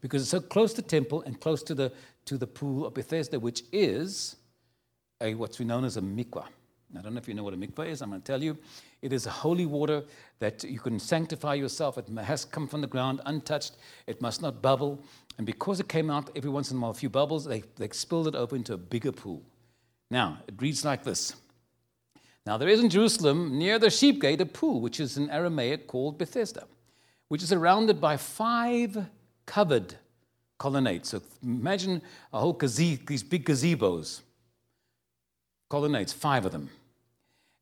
[0.02, 1.94] Because it's so close to the temple and close to the,
[2.26, 4.36] to the pool of Bethesda, which is
[5.22, 6.46] a, what's known as a mikvah.
[6.98, 8.02] I don't know if you know what a mikveh is.
[8.02, 8.58] I'm going to tell you.
[9.02, 10.04] It is a holy water
[10.40, 11.98] that you can sanctify yourself.
[11.98, 13.78] It has come from the ground untouched.
[14.08, 15.02] It must not bubble.
[15.38, 17.88] And because it came out every once in a while, a few bubbles, they, they
[17.90, 19.42] spilled it over into a bigger pool.
[20.10, 21.36] Now, it reads like this
[22.46, 25.88] Now, there is in Jerusalem, near the sheep gate, a pool, which is in Aramaic
[25.88, 26.68] called Bethesda,
[27.30, 29.06] which is surrounded by five
[29.52, 29.96] covered
[30.58, 31.10] colonnades.
[31.10, 34.22] So imagine a whole gaze- these big gazebos,
[35.70, 36.70] colonnades, five of them.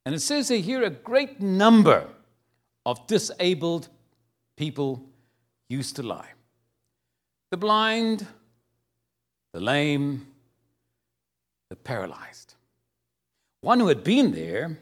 [0.06, 2.08] And it says here a great number
[2.86, 3.88] of disabled
[4.56, 5.04] people
[5.67, 6.32] used to lie
[7.52, 8.28] the blind,
[9.54, 10.28] the lame,
[11.69, 12.54] the paralyzed.
[13.62, 14.78] One who had been there,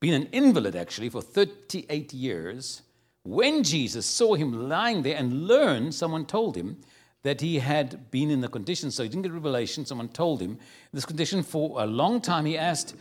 [0.00, 2.82] been an invalid actually for 38 years,
[3.26, 6.78] when Jesus saw him lying there and learned, someone told him
[7.22, 10.58] that he had been in the condition, so he didn't get revelation, someone told him
[10.92, 12.44] this condition for a long time.
[12.44, 12.94] He asked,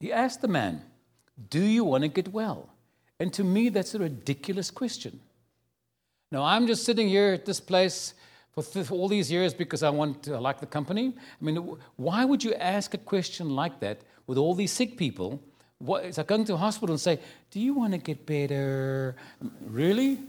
[0.00, 0.82] he asked the man,
[1.50, 2.70] Do you want to get well?
[3.20, 5.20] And to me, that's a ridiculous question.
[6.30, 8.14] Now, I'm just sitting here at this place
[8.52, 11.14] for, th- all these years because I want to I like the company.
[11.18, 15.42] I mean, why would you ask a question like that with all these sick people?
[15.82, 17.18] What, it's like going to a hospital and say,
[17.50, 19.16] Do you want to get better?
[19.66, 20.20] Really?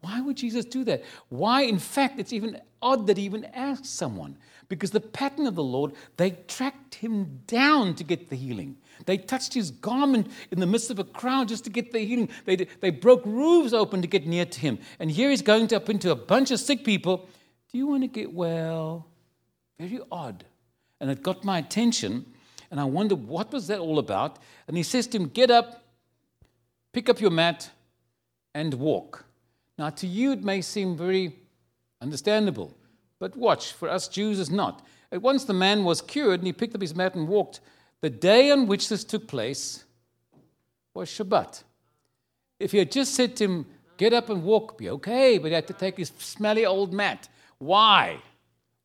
[0.00, 1.02] Why would Jesus do that?
[1.28, 4.36] Why, in fact, it's even odd that he even asked someone
[4.68, 8.76] because the pattern of the Lord, they tracked him down to get the healing.
[9.06, 12.28] They touched his garment in the midst of a crowd just to get the healing.
[12.44, 14.78] They, they broke roofs open to get near to him.
[14.98, 17.28] And here he's going up into a bunch of sick people.
[17.72, 19.06] Do you want to get well?
[19.78, 20.44] Very odd.
[21.00, 22.26] And it got my attention.
[22.70, 24.38] And I wonder, what was that all about?
[24.66, 25.82] And he says to him, Get up,
[26.92, 27.70] pick up your mat,
[28.54, 29.24] and walk.
[29.78, 31.36] Now, to you, it may seem very
[32.00, 32.76] understandable,
[33.18, 34.84] but watch, for us Jews, it's not.
[35.10, 37.60] At once the man was cured, and he picked up his mat and walked.
[38.00, 39.84] The day on which this took place
[40.94, 41.62] was Shabbat.
[42.58, 45.54] If he had just said to him, Get up and walk, be okay, but he
[45.54, 47.28] had to take his smelly old mat.
[47.58, 48.18] Why?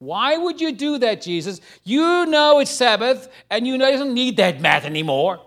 [0.03, 1.61] Why would you do that, Jesus?
[1.85, 5.39] You know it's Sabbath, and you know he doesn't need that mat anymore.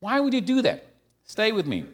[0.00, 0.84] Why would you do that?
[1.24, 1.86] Stay with me.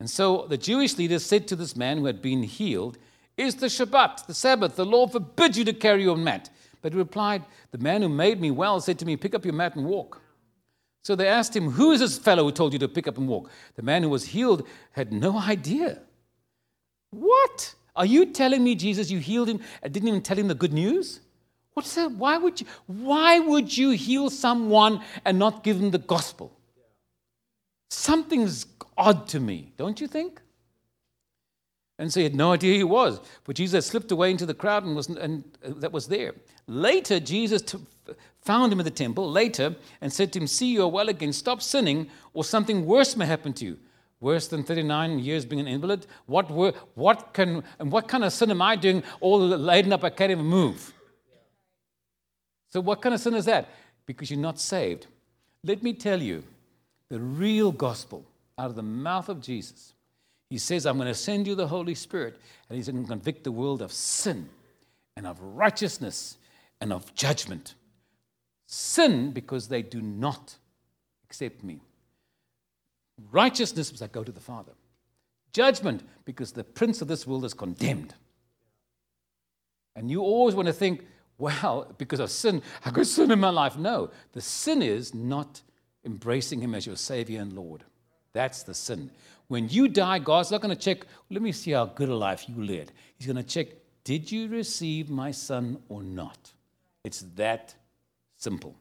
[0.00, 2.98] And so the Jewish leaders said to this man who had been healed,
[3.38, 6.50] Is the Shabbat, the Sabbath, the law forbids you to carry your mat.
[6.82, 9.54] But he replied, The man who made me well said to me, Pick up your
[9.54, 10.20] mat and walk.
[11.02, 13.28] So they asked him, Who is this fellow who told you to pick up and
[13.28, 13.50] walk?
[13.76, 16.00] The man who was healed had no idea.
[17.10, 17.74] What?
[18.00, 20.72] Are you telling me, Jesus, you healed him and didn't even tell him the good
[20.72, 21.20] news?
[21.74, 22.10] What's that?
[22.12, 26.50] Why would you, why would you heal someone and not give them the gospel?
[27.90, 28.64] Something's
[28.96, 30.40] odd to me, don't you think?
[31.98, 33.20] And so he had no idea he was.
[33.44, 36.32] But Jesus slipped away into the crowd and, was, and uh, that was there.
[36.66, 37.78] Later, Jesus t-
[38.40, 41.34] found him at the temple, later, and said to him, See, you are well again.
[41.34, 43.78] Stop sinning, or something worse may happen to you.
[44.20, 46.06] Worse than 39 years being an invalid?
[46.26, 50.04] What, were, what, can, and what kind of sin am I doing all laden up
[50.04, 50.92] I can't even move?
[52.70, 53.68] So, what kind of sin is that?
[54.06, 55.06] Because you're not saved.
[55.64, 56.44] Let me tell you
[57.08, 58.24] the real gospel
[58.58, 59.94] out of the mouth of Jesus
[60.50, 62.36] he says, I'm going to send you the Holy Spirit,
[62.68, 64.48] and He's going to convict the world of sin
[65.16, 66.36] and of righteousness
[66.80, 67.76] and of judgment.
[68.66, 70.56] Sin, because they do not
[71.24, 71.80] accept me.
[73.30, 74.72] Righteousness, because I go to the Father.
[75.52, 78.14] Judgment, because the prince of this world is condemned.
[79.96, 81.04] And you always want to think,
[81.38, 83.76] well, because of sin, I got sin in my life.
[83.76, 85.62] No, the sin is not
[86.04, 87.84] embracing Him as your Savior and Lord.
[88.32, 89.10] That's the sin.
[89.48, 92.48] When you die, God's not going to check, let me see how good a life
[92.48, 92.92] you led.
[93.16, 93.68] He's going to check,
[94.04, 96.52] did you receive my son or not?
[97.02, 97.74] It's that
[98.36, 98.76] simple.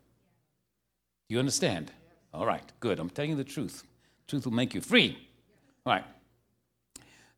[1.28, 1.91] You understand?
[2.34, 2.99] All right, good.
[2.99, 3.84] I'm telling you the truth.
[4.30, 5.18] Truth will make you free.
[5.86, 6.06] All right.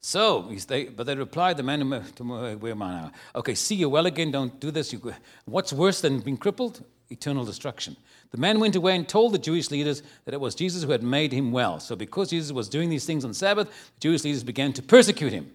[0.02, 3.12] So, they, but they replied, the man, where am I now?
[3.36, 4.92] Okay, see you well again, don't do this.
[4.92, 5.14] You,
[5.46, 6.84] what's worse than being crippled?
[7.10, 7.96] Eternal destruction.
[8.32, 11.04] The man went away and told the Jewish leaders that it was Jesus who had
[11.04, 11.80] made him well.
[11.80, 15.32] So, because Jesus was doing these things on Sabbath, the Jewish leaders began to persecute
[15.32, 15.50] him.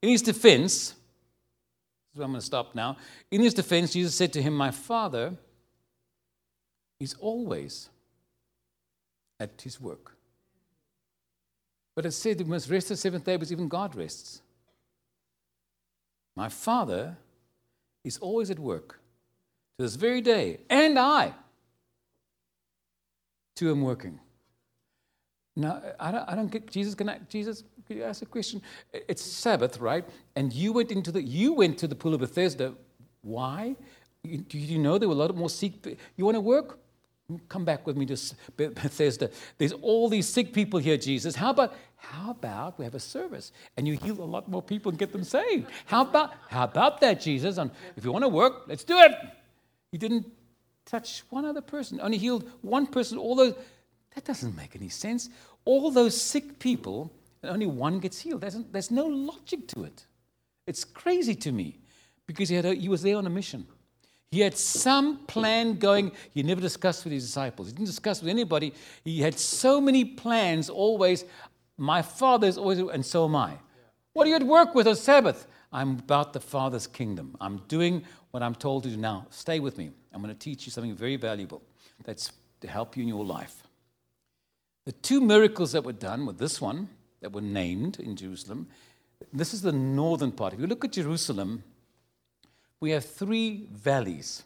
[0.00, 0.94] In his defense,
[2.14, 2.96] I'm going to stop now.
[3.30, 5.34] In his defense, Jesus said to him, My Father
[6.98, 7.90] is always
[9.40, 10.17] at his work.
[11.98, 14.40] But it said we must rest the seventh day because even God rests.
[16.36, 17.16] My Father
[18.04, 19.00] is always at work
[19.76, 21.34] to this very day, and I
[23.56, 24.20] too am working.
[25.56, 26.94] Now, I don't, I don't get Jesus.
[26.94, 28.62] Can I, Jesus, could you ask a question?
[28.92, 30.04] It's Sabbath, right?
[30.36, 32.74] And you went into the you went to the pool of Bethesda.
[33.22, 33.74] Why?
[34.22, 35.98] Do you know there were a lot more seek?
[36.16, 36.78] You want to work?
[37.48, 38.16] Come back with me to
[38.56, 39.30] Bethesda.
[39.58, 41.34] There's all these sick people here, Jesus.
[41.34, 44.90] How about how about we have a service and you heal a lot more people
[44.90, 45.68] and get them saved?
[45.86, 47.58] How about how about that, Jesus?
[47.58, 49.12] And if you want to work, let's do it.
[49.92, 50.26] He didn't
[50.86, 53.18] touch one other person, only healed one person.
[53.18, 53.54] All those
[54.14, 55.28] that doesn't make any sense.
[55.64, 57.12] All those sick people,
[57.42, 58.40] and only one gets healed.
[58.40, 60.06] There's, there's no logic to it.
[60.66, 61.78] It's crazy to me
[62.26, 63.66] because he, had a, he was there on a mission.
[64.30, 66.12] He had some plan going.
[66.32, 67.68] He never discussed with his disciples.
[67.68, 68.74] He didn't discuss with anybody.
[69.04, 71.24] He had so many plans always.
[71.78, 73.54] My father is always, and so am I.
[74.12, 75.46] What are you at work with on Sabbath?
[75.72, 77.36] I'm about the Father's kingdom.
[77.40, 79.26] I'm doing what I'm told to do now.
[79.30, 79.90] Stay with me.
[80.12, 81.62] I'm going to teach you something very valuable
[82.04, 83.62] that's to help you in your life.
[84.86, 86.88] The two miracles that were done were this one,
[87.20, 88.68] that were named in Jerusalem.
[89.32, 90.54] This is the northern part.
[90.54, 91.62] If you look at Jerusalem,
[92.80, 94.42] we have three valleys.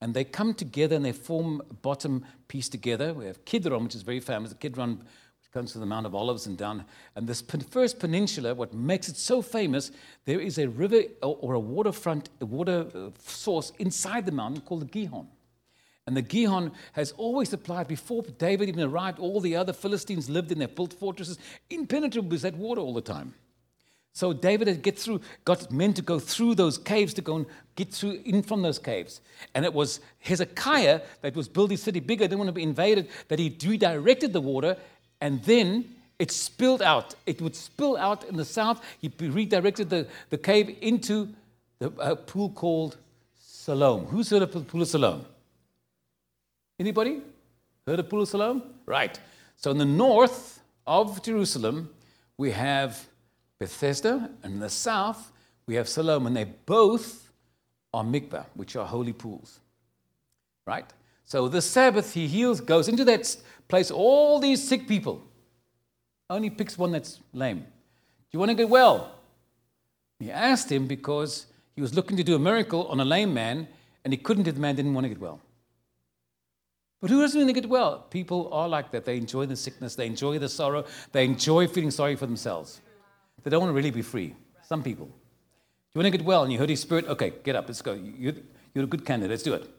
[0.00, 3.14] And they come together and they form a bottom piece together.
[3.14, 4.52] We have Kidron, which is very famous.
[4.52, 6.84] Kidron which comes from the Mount of Olives and down.
[7.16, 9.92] And this first peninsula, what makes it so famous,
[10.26, 14.82] there is a river or a waterfront, a water uh, source inside the mountain called
[14.82, 15.28] the Gihon.
[16.06, 20.52] And the Gihon has always supplied, before David even arrived, all the other Philistines lived
[20.52, 21.38] in their built fortresses.
[21.70, 23.34] Impenetrable was that water all the time.
[24.14, 27.46] So David had get through, got men to go through those caves to go and
[27.74, 29.20] get through in from those caves.
[29.54, 33.40] And it was Hezekiah that was building city bigger, didn't want to be invaded, that
[33.40, 34.76] he redirected the water,
[35.20, 37.16] and then it spilled out.
[37.26, 38.84] It would spill out in the south.
[39.00, 41.28] He redirected the, the cave into
[41.80, 42.96] the uh, pool called
[43.36, 44.06] Siloam.
[44.06, 45.26] Who's heard of the pool of Siloam?
[46.78, 47.20] Anybody?
[47.84, 48.62] Heard of pool of Siloam?
[48.86, 49.18] Right.
[49.56, 51.90] So in the north of Jerusalem,
[52.38, 53.08] we have
[53.58, 55.32] Bethesda, and in the south,
[55.66, 57.30] we have Siloam, and they both
[57.92, 59.60] are mikvah, which are holy pools.
[60.66, 60.90] Right?
[61.24, 63.36] So the Sabbath, he heals, goes into that
[63.68, 65.22] place, all these sick people.
[66.28, 67.60] Only picks one that's lame.
[67.60, 67.64] Do
[68.32, 69.14] you want to get well?
[70.18, 73.68] He asked him because he was looking to do a miracle on a lame man,
[74.04, 75.40] and he couldn't, the man didn't want to get well.
[77.00, 78.06] But who doesn't want to get well?
[78.10, 79.04] People are like that.
[79.04, 82.80] They enjoy the sickness, they enjoy the sorrow, they enjoy feeling sorry for themselves.
[83.44, 84.34] They don't want to really be free.
[84.62, 85.06] Some people.
[85.94, 87.06] You want to get well and you heard his spirit?
[87.06, 87.92] Okay, get up, let's go.
[87.92, 88.34] You're,
[88.74, 89.70] you're a good candidate, let's do it.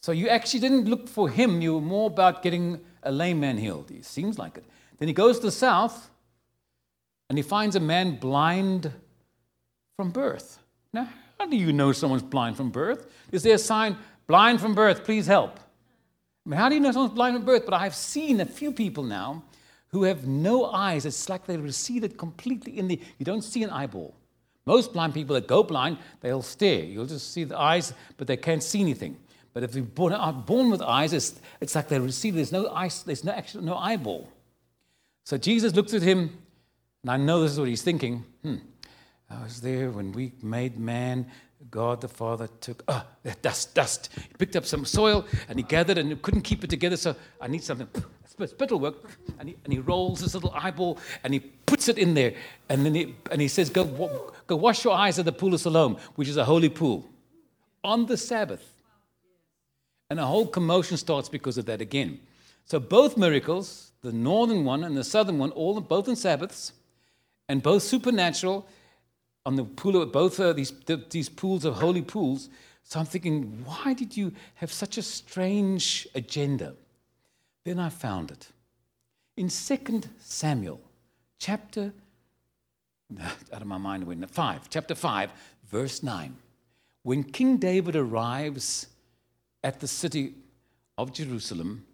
[0.00, 3.58] So you actually didn't look for him, you were more about getting a lame man
[3.58, 3.90] healed.
[3.90, 4.64] It seems like it.
[4.98, 6.10] Then he goes to the south
[7.28, 8.92] and he finds a man blind
[9.96, 10.58] from birth.
[10.92, 11.08] Now,
[11.40, 13.10] how do you know someone's blind from birth?
[13.32, 13.96] Is there a sign,
[14.28, 15.58] blind from birth, please help?
[16.46, 17.64] I mean, how do you know someone's blind from birth?
[17.64, 19.42] But I've seen a few people now
[19.88, 21.06] who have no eyes.
[21.06, 24.14] It's like they're receded completely in the, you don't see an eyeball.
[24.66, 26.84] Most blind people that go blind, they'll stare.
[26.84, 29.16] You'll just see the eyes, but they can't see anything.
[29.54, 32.36] But if you're born, are born with eyes, it's, it's like they're receded.
[32.38, 34.28] There's no eyes, there's no, actually, no eyeball.
[35.24, 36.38] So Jesus looks at him,
[37.02, 38.24] and I know this is what he's thinking.
[38.42, 38.56] Hmm,
[39.30, 41.26] I was there when we made man.
[41.70, 43.02] God the Father took uh,
[43.42, 44.10] dust, dust.
[44.14, 46.96] He picked up some soil and he gathered and he couldn't keep it together.
[46.96, 47.88] So I need something
[48.46, 48.94] spittle work,
[49.40, 52.34] and he, and he rolls his little eyeball and he puts it in there,
[52.68, 55.60] and then he, and he says, go, go wash your eyes at the pool of
[55.60, 57.08] Siloam, which is a holy pool,
[57.82, 58.72] on the Sabbath.
[60.10, 62.20] And a whole commotion starts because of that again.
[62.64, 66.72] So both miracles, the northern one and the southern one, all both in Sabbaths,
[67.48, 68.66] and both supernatural,
[69.48, 70.74] on the pool of both uh, these,
[71.08, 72.50] these pools of holy pools.
[72.82, 76.74] So I'm thinking, why did you have such a strange agenda?
[77.64, 78.48] Then I found it.
[79.38, 80.82] In 2 Samuel,
[81.38, 81.94] chapter,
[83.22, 85.32] out of my mind, when 5, chapter 5,
[85.70, 86.36] verse 9.
[87.02, 88.86] When King David arrives
[89.64, 90.34] at the city
[90.98, 91.86] of Jerusalem,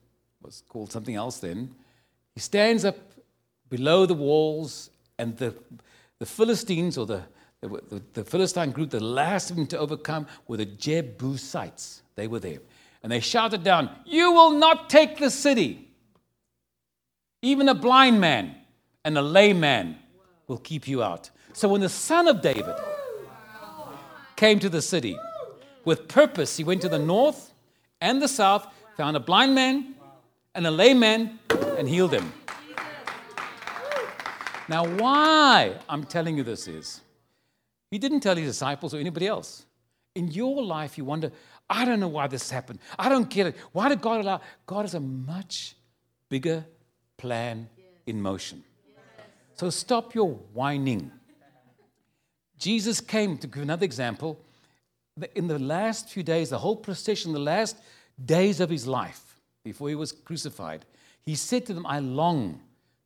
[0.43, 1.73] was called something else then,
[2.35, 2.97] he stands up
[3.71, 4.91] below the walls,
[5.21, 5.55] and the,
[6.19, 7.23] the Philistines, or the,
[7.69, 12.03] the, Philistine group, the last of them to overcome, were the Jebusites.
[12.17, 12.59] They were there.
[13.03, 15.89] And they shouted down, You will not take the city.
[17.43, 18.55] Even a blind man
[19.05, 19.99] and a lame man
[20.47, 21.31] will keep you out.
[21.53, 22.75] So when the son of David
[24.37, 25.19] came to the city
[25.85, 27.53] with purpose, he went to the north
[28.01, 28.67] and the south,
[28.97, 29.95] found a blind man
[30.55, 31.39] and a lame man,
[31.79, 32.33] and healed him.
[34.69, 37.03] Now, why I'm telling you this is,
[37.95, 39.67] he didn't tell his disciples or anybody else.
[40.17, 41.31] In your life, you wonder,
[41.71, 42.81] I don't know why this happened.
[42.99, 43.57] I don't get it.
[43.71, 44.41] Why did God allow?
[44.67, 45.77] God has a much
[46.29, 46.67] bigger
[47.17, 47.69] plan
[48.05, 48.65] in motion.
[49.55, 51.13] So stop your whining.
[52.59, 54.41] Jesus came, to give another example,
[55.37, 57.77] in the last few days, the whole procession, the last
[58.25, 60.85] days of his life, before he was crucified,
[61.23, 62.61] he said to them, I long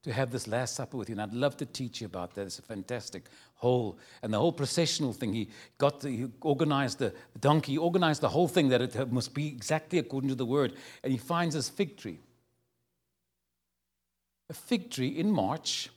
[0.05, 1.13] to have this Last Supper with you.
[1.13, 2.47] And I'd love to teach you about that.
[2.47, 3.25] It's fantastic
[3.59, 5.35] whole, and the whole processional thing.
[5.35, 9.35] He got, the, he organized the donkey, he organized the whole thing that it must
[9.35, 10.75] be exactly according to the word.
[11.03, 12.19] And he finds this fig tree.
[14.49, 15.91] A fig tree in March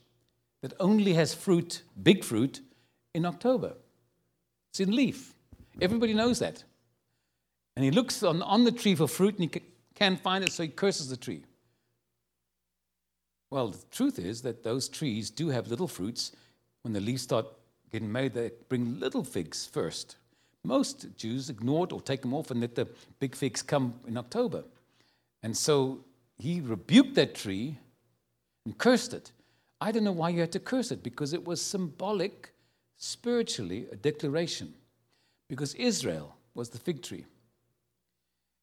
[0.62, 2.62] that only has fruit, big fruit,
[3.14, 3.74] in October.
[4.72, 5.34] It's in leaf.
[5.80, 6.64] Everybody knows that.
[7.76, 9.62] And he looks on, on the tree for fruit and he
[9.96, 11.44] can't find it, so he curses the tree.
[13.50, 16.32] Well, the truth is that those trees do have little fruits.
[16.84, 17.46] When the leaves start
[17.92, 20.18] getting made, they bring little figs first.
[20.64, 22.88] Most Jews ignore it or take them off and let the
[23.20, 24.64] big figs come in October.
[25.44, 26.04] And so
[26.38, 27.78] he rebuked that tree
[28.66, 29.32] and cursed it.
[29.80, 32.54] I don't know why you had to curse it, because it was symbolic,
[32.98, 34.74] spiritually, a declaration.
[35.48, 37.26] Because Israel was the fig tree.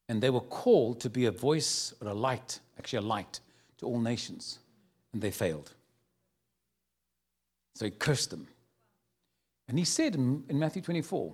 [0.07, 3.41] And they were called to be a voice or a light, actually, a light
[3.79, 4.59] to all nations
[5.13, 5.73] and they failed.
[7.79, 8.45] So he cursed them.
[9.69, 11.33] And he said in Matthew 24,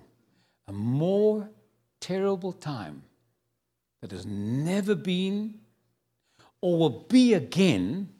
[0.68, 1.50] a more
[1.98, 3.02] terrible time
[4.00, 5.54] that has never been
[6.60, 8.10] or will be again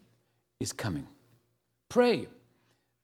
[0.59, 1.07] is coming.
[1.89, 2.27] Pray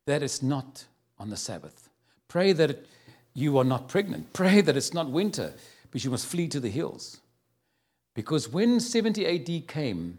[0.07, 0.87] that it's not
[1.21, 1.89] on the Sabbath.
[2.27, 2.87] Pray that it,
[3.33, 4.33] you are not pregnant.
[4.33, 5.55] Pray that it's not winter,
[5.93, 7.21] but you must flee to the hills.
[8.15, 10.19] Because when 70 AD came,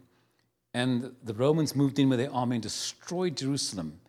[0.73, 3.99] and the Romans moved in with their army and destroyed Jerusalem.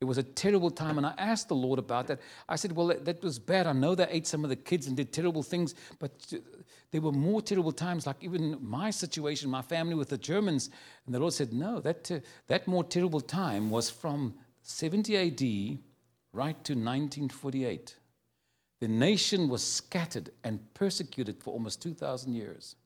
[0.00, 2.20] It was a terrible time, and I asked the Lord about that.
[2.48, 3.66] I said, Well, that, was bad.
[3.66, 6.32] I know they ate some of the kids and did terrible things, but
[6.90, 10.68] there were more terrible times, like even my situation, my family with the Germans.
[11.06, 15.78] And the Lord said, No, that, uh, that more terrible time was from 70 AD
[16.32, 17.96] right to 1948.
[18.80, 22.76] The nation was scattered and persecuted for almost 2,000 years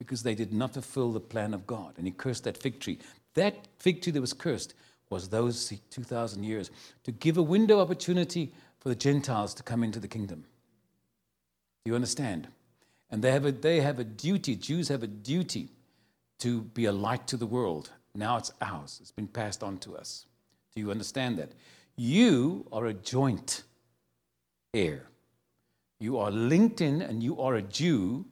[0.00, 1.94] because they did not fulfill the plan of God.
[1.96, 2.98] And he cursed that fig tree.
[3.34, 4.74] That fig tree that was cursed
[5.10, 6.70] was those 2,000 years
[7.04, 10.44] to give a window opportunity for the Gentiles to come into the kingdom.
[11.84, 12.48] Do you understand?
[13.10, 15.68] And they have a, they have a duty, Jews have a duty
[16.40, 17.90] to be a light to the world.
[18.14, 20.26] Now it's ours, it's been passed on to us.
[20.74, 21.52] Do you understand that?
[21.96, 23.62] You are a joint
[24.74, 25.06] heir.
[25.98, 28.26] You are linked in and you are a Jew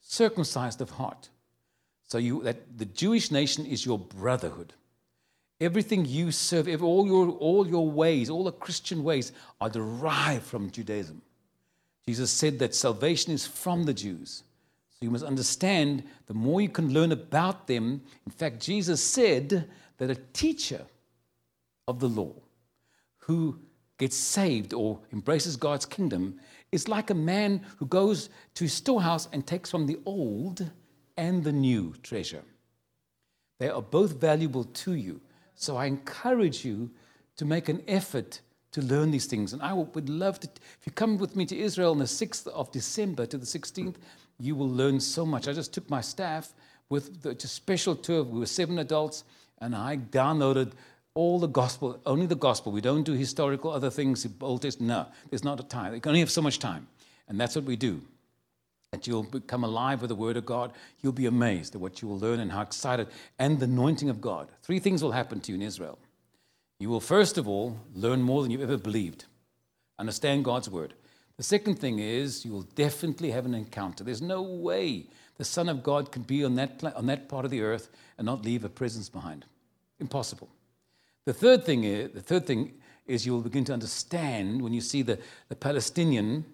[0.00, 1.30] circumcised of heart.
[2.04, 4.72] So you, that the Jewish nation is your brotherhood.
[5.60, 10.70] Everything you serve, all your, all your ways, all the Christian ways are derived from
[10.70, 11.20] Judaism.
[12.06, 14.44] Jesus said that salvation is from the Jews.
[14.90, 18.02] So you must understand the more you can learn about them.
[18.24, 20.86] In fact, Jesus said that a teacher
[21.86, 22.32] of the law
[23.18, 23.58] who
[23.98, 26.40] gets saved or embraces God's kingdom
[26.70, 30.70] is like a man who goes to his storehouse and takes from the old
[31.16, 32.42] and the new treasure.
[33.58, 35.20] They are both valuable to you.
[35.58, 36.90] So I encourage you
[37.36, 38.40] to make an effort
[38.70, 39.52] to learn these things.
[39.52, 42.46] And I would love to, if you come with me to Israel on the 6th
[42.46, 43.96] of December to the 16th,
[44.38, 45.48] you will learn so much.
[45.48, 46.54] I just took my staff
[46.88, 48.22] with the special tour.
[48.22, 49.24] We were seven adults,
[49.60, 50.72] and I downloaded
[51.14, 52.70] all the gospel, only the gospel.
[52.70, 54.88] We don't do historical other things, Old Testament.
[54.88, 55.92] No, there's not a time.
[55.92, 56.86] You can only have so much time.
[57.26, 58.00] And that's what we do.
[58.92, 60.72] That you'll become alive with the Word of God.
[61.02, 63.08] You'll be amazed at what you will learn and how excited,
[63.38, 64.48] and the anointing of God.
[64.62, 65.98] Three things will happen to you in Israel.
[66.78, 69.26] You will, first of all, learn more than you've ever believed,
[69.98, 70.94] understand God's Word.
[71.36, 74.04] The second thing is you will definitely have an encounter.
[74.04, 77.50] There's no way the Son of God can be on that, on that part of
[77.50, 79.44] the earth and not leave a presence behind.
[80.00, 80.48] Impossible.
[81.24, 82.74] The third thing is, the third thing
[83.06, 85.18] is you will begin to understand when you see the,
[85.48, 86.44] the Palestinian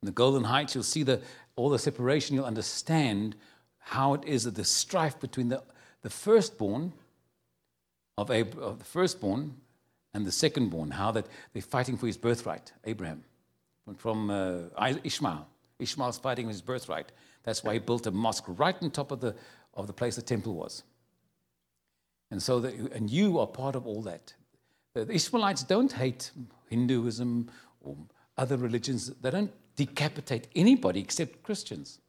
[0.00, 1.20] and the Golan Heights, you'll see the,
[1.58, 3.34] all the separation, you'll understand
[3.78, 5.62] how it is that the strife between the,
[6.02, 6.92] the firstborn
[8.16, 9.54] of, Ab- of the firstborn
[10.14, 13.24] and the secondborn, how that they're fighting for his birthright, Abraham,
[13.96, 15.46] from uh, Ishmael.
[15.78, 17.12] Ishmael's fighting for his birthright.
[17.44, 19.34] That's why he built a mosque right on top of the,
[19.74, 20.82] of the place the temple was.
[22.30, 24.34] And so, the, and you are part of all that.
[24.94, 26.30] The Ishmaelites don't hate
[26.68, 27.48] Hinduism
[27.80, 27.96] or
[28.36, 29.08] other religions.
[29.22, 32.00] They don't decapitate anybody except Christians.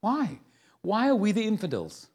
[0.00, 0.40] Why?
[0.82, 2.08] Why are we the infidels?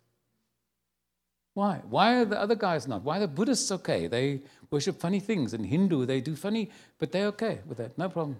[1.54, 1.82] Why?
[1.90, 3.02] Why are the other guys not?
[3.04, 4.08] Why are the Buddhists okay?
[4.08, 5.54] They worship funny things.
[5.54, 6.70] And Hindu, they do funny,
[7.00, 7.98] but they're okay with that.
[7.98, 8.38] No problem.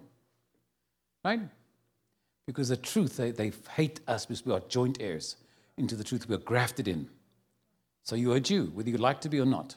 [1.24, 1.40] Right?
[2.46, 5.36] Because the truth, they, they hate us because we are joint heirs
[5.78, 6.28] into the truth.
[6.28, 7.08] We are grafted in.
[8.02, 9.76] So you're a Jew, whether you like to be or not.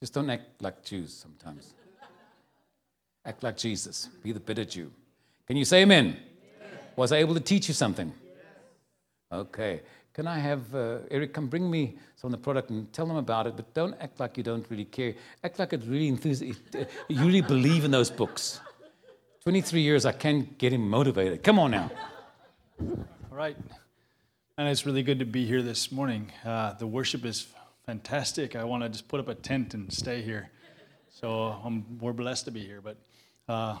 [0.00, 1.72] Just don't act like Jews sometimes.
[3.24, 4.10] act like Jesus.
[4.22, 4.90] Be the better Jew.
[5.46, 6.16] Can you say amen?
[6.96, 8.12] Was I able to teach you something?
[8.24, 8.36] Yes.
[9.32, 9.82] Okay.
[10.14, 13.16] Can I have uh, Eric come bring me some of the product and tell them
[13.16, 13.56] about it?
[13.56, 15.14] But don't act like you don't really care.
[15.42, 16.88] Act like it really enthusiastic.
[17.08, 18.60] You really believe in those books.
[19.42, 21.42] 23 years, I can't get him motivated.
[21.42, 21.90] Come on now.
[22.80, 23.56] All right.
[24.56, 26.30] And it's really good to be here this morning.
[26.44, 27.48] Uh, the worship is
[27.84, 28.54] fantastic.
[28.54, 30.48] I want to just put up a tent and stay here.
[31.10, 32.80] So um, we're blessed to be here.
[32.80, 32.96] But
[33.48, 33.78] uh,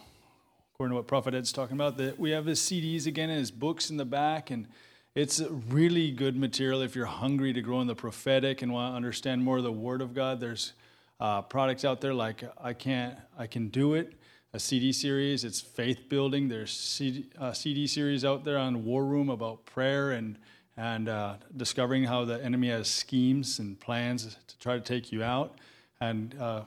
[0.74, 3.52] according to what Prophet Ed's talking about, that we have his CDs again and his
[3.52, 4.66] books in the back, and
[5.14, 8.96] it's really good material if you're hungry to grow in the prophetic and want to
[8.96, 10.40] understand more of the Word of God.
[10.40, 10.72] There's
[11.20, 14.14] uh, products out there like I can't, I can do it.
[14.52, 16.48] A CD series, it's faith building.
[16.48, 20.36] There's CD, uh, CD series out there on War Room about prayer and
[20.76, 25.22] and uh, discovering how the enemy has schemes and plans to try to take you
[25.22, 25.56] out.
[26.00, 26.62] And uh,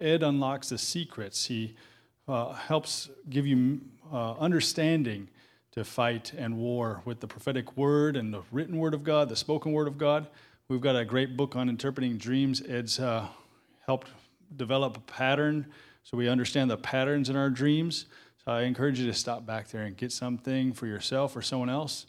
[0.00, 1.44] Ed unlocks the secrets.
[1.44, 1.74] He
[2.30, 3.80] uh, helps give you
[4.12, 5.28] uh, understanding
[5.72, 9.36] to fight and war with the prophetic word and the written word of God, the
[9.36, 10.26] spoken word of God.
[10.68, 12.62] We've got a great book on interpreting dreams.
[12.68, 13.26] Ed's uh,
[13.84, 14.08] helped
[14.56, 15.66] develop a pattern
[16.02, 18.06] so we understand the patterns in our dreams.
[18.44, 21.70] So I encourage you to stop back there and get something for yourself or someone
[21.70, 22.06] else.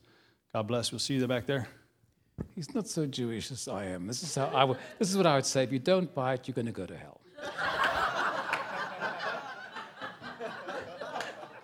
[0.54, 0.92] God bless.
[0.92, 1.68] We'll see you back there.
[2.56, 4.08] He's not so Jewish as I am.
[4.08, 5.64] This is how I would, this is what I would say.
[5.64, 7.22] If you don't buy it, you're going to go to hell.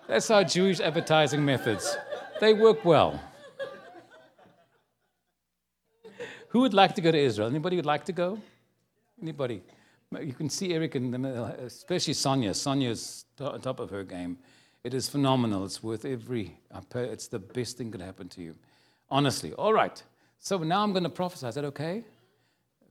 [0.08, 1.98] That's our Jewish advertising methods.
[2.40, 3.22] They work well.
[6.50, 7.50] Who would like to go to Israel?
[7.50, 8.40] Anybody would like to go?
[9.22, 9.62] Anybody?
[10.22, 12.54] You can see Eric and especially Sonia.
[12.54, 14.38] Sonia's on top of her game.
[14.84, 15.66] It is phenomenal.
[15.66, 16.58] It's worth every.
[16.72, 18.56] Uh, it's the best thing could happen to you.
[19.10, 19.52] Honestly.
[19.54, 20.02] All right.
[20.40, 21.48] So now I'm going to prophesy.
[21.48, 22.06] Is that okay?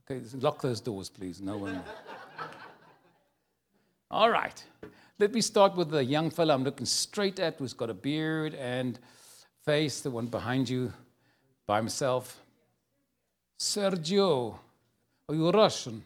[0.09, 1.41] Okay, lock those doors, please.
[1.41, 1.81] No one.
[4.11, 4.63] All right.
[5.19, 8.53] Let me start with the young fella I'm looking straight at who's got a beard
[8.53, 8.99] and
[9.65, 10.93] face, the one behind you
[11.65, 12.39] by himself.
[13.59, 14.59] Sergio,
[15.27, 16.03] are you Russian?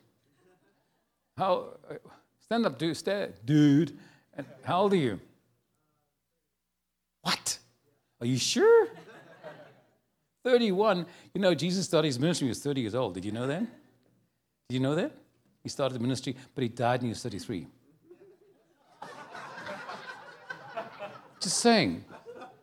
[1.37, 1.73] How?
[2.39, 2.95] Stand up, dude.
[2.95, 3.97] Stand, dude.
[4.33, 5.19] And how old are you?
[7.21, 7.59] What?
[8.21, 8.87] Are you sure?
[10.45, 11.05] 31.
[11.33, 13.13] You know, Jesus started his ministry when he was 30 years old.
[13.13, 13.59] Did you know that?
[14.69, 15.11] Did you know that?
[15.63, 17.67] He started the ministry, but he died when he was 33.
[21.41, 22.05] Just saying.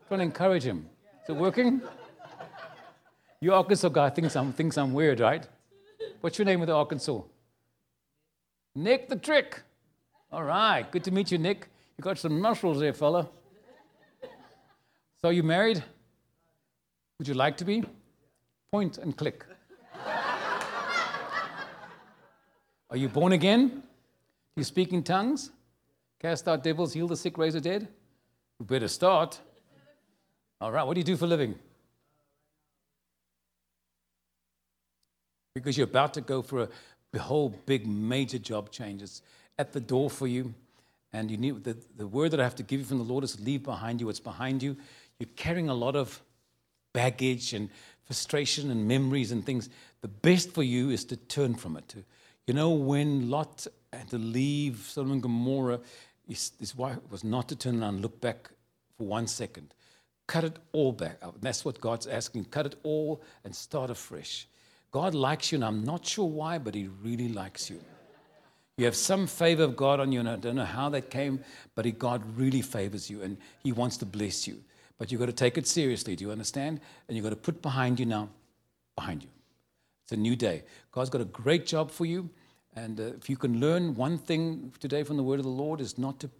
[0.07, 0.89] Trying to encourage him.
[1.25, 1.83] Is it working?
[3.41, 5.47] Your Arkansas guy thinks I'm, thinks I'm weird, right?
[6.21, 7.21] What's your name with Arkansas?
[8.77, 9.61] Nick the Trick.
[10.31, 10.91] All right.
[10.91, 11.69] Good to meet you, Nick.
[11.97, 13.29] You got some muscles there, fella.
[15.21, 15.83] So, you married?
[17.19, 17.83] Would you like to be?
[18.71, 19.45] Point and click.
[22.91, 23.69] Are you born again?
[23.69, 23.83] Do
[24.57, 25.51] you speak in tongues?
[26.21, 27.89] Cast out devils, heal the sick, raise the dead?
[28.59, 29.41] We better start.
[30.61, 31.55] All right, what do you do for a living?
[35.55, 39.23] Because you're about to go for a, whole big major job changes
[39.59, 40.55] at the door for you.
[41.13, 43.25] And you need the, the word that I have to give you from the Lord
[43.25, 44.77] is leave behind you what's behind you.
[45.19, 46.21] You're carrying a lot of
[46.93, 47.71] baggage and
[48.05, 49.69] frustration and memories and things,
[50.01, 51.95] the best for you is to turn from it.
[52.47, 55.81] You know, when Lot had to leave Sodom and Gomorrah,
[56.29, 58.51] his, his wife was not to turn around and look back
[58.97, 59.75] for one second.
[60.27, 61.41] Cut it all back out.
[61.41, 62.45] That's what God's asking.
[62.47, 64.47] Cut it all and start afresh.
[64.91, 67.81] God likes you, and I'm not sure why, but He really likes you.
[68.77, 71.41] You have some favor of God on you, and I don't know how that came,
[71.75, 74.63] but he, God really favors you, and He wants to bless you.
[74.99, 76.15] But you've got to take it seriously.
[76.15, 76.81] Do you understand?
[77.09, 78.29] And you've got to put behind you now,
[78.97, 79.29] behind you.
[80.05, 80.63] It's a new day.
[80.93, 82.31] God's got a great job for you.
[82.85, 85.81] And uh, if you can learn one thing today from the word of the Lord
[85.81, 86.31] is not to,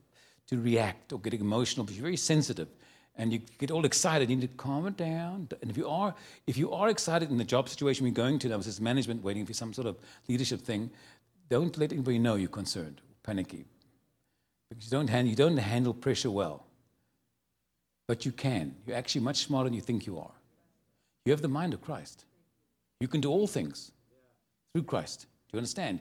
[0.49, 2.69] to react or get emotional, but you're very sensitive
[3.17, 5.49] and you get all excited, you need to calm it down.
[5.61, 6.15] And if you are,
[6.47, 9.25] if you are excited in the job situation we're going to, that was this management
[9.25, 9.97] waiting for some sort of
[10.29, 10.91] leadership thing,
[11.49, 13.65] don't let anybody know you're concerned, panicky.
[14.69, 16.67] Because you don't, handle, you don't handle pressure well.
[18.07, 18.77] But you can.
[18.87, 20.35] You're actually much smarter than you think you are.
[21.25, 22.25] You have the mind of Christ.
[23.01, 23.91] You can do all things
[24.73, 25.23] through Christ.
[25.23, 26.01] Do you understand?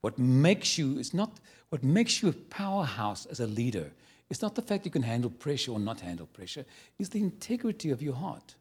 [0.00, 1.32] What makes you is not
[1.70, 3.90] what makes you a powerhouse as a leader.
[4.30, 6.64] It's not the fact you can handle pressure or not handle pressure.
[6.98, 8.54] It's the integrity of your heart.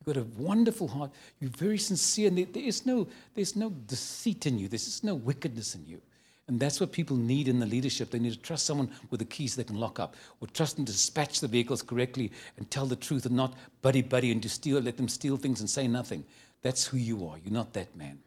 [0.00, 1.10] You've got a wonderful heart.
[1.40, 2.28] You're very sincere.
[2.28, 4.68] And there is no, there's no deceit in you.
[4.68, 6.00] There's no wickedness in you.
[6.48, 8.10] And that's what people need in the leadership.
[8.10, 10.84] They need to trust someone with the keys they can lock up, or trust them
[10.84, 14.48] to dispatch the vehicles correctly and tell the truth and not buddy buddy and to
[14.48, 16.24] steal, let them steal things and say nothing.
[16.62, 17.38] That's who you are.
[17.38, 18.18] You're not that man.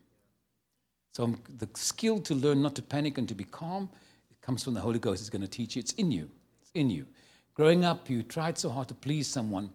[1.15, 3.87] So um, the skill to learn not to panic and to be calm,
[4.29, 5.21] it comes from the Holy Ghost.
[5.21, 5.79] It's going to teach you.
[5.79, 6.29] It's in you.
[6.61, 7.05] It's in you.
[7.53, 9.69] Growing up, you tried so hard to please someone,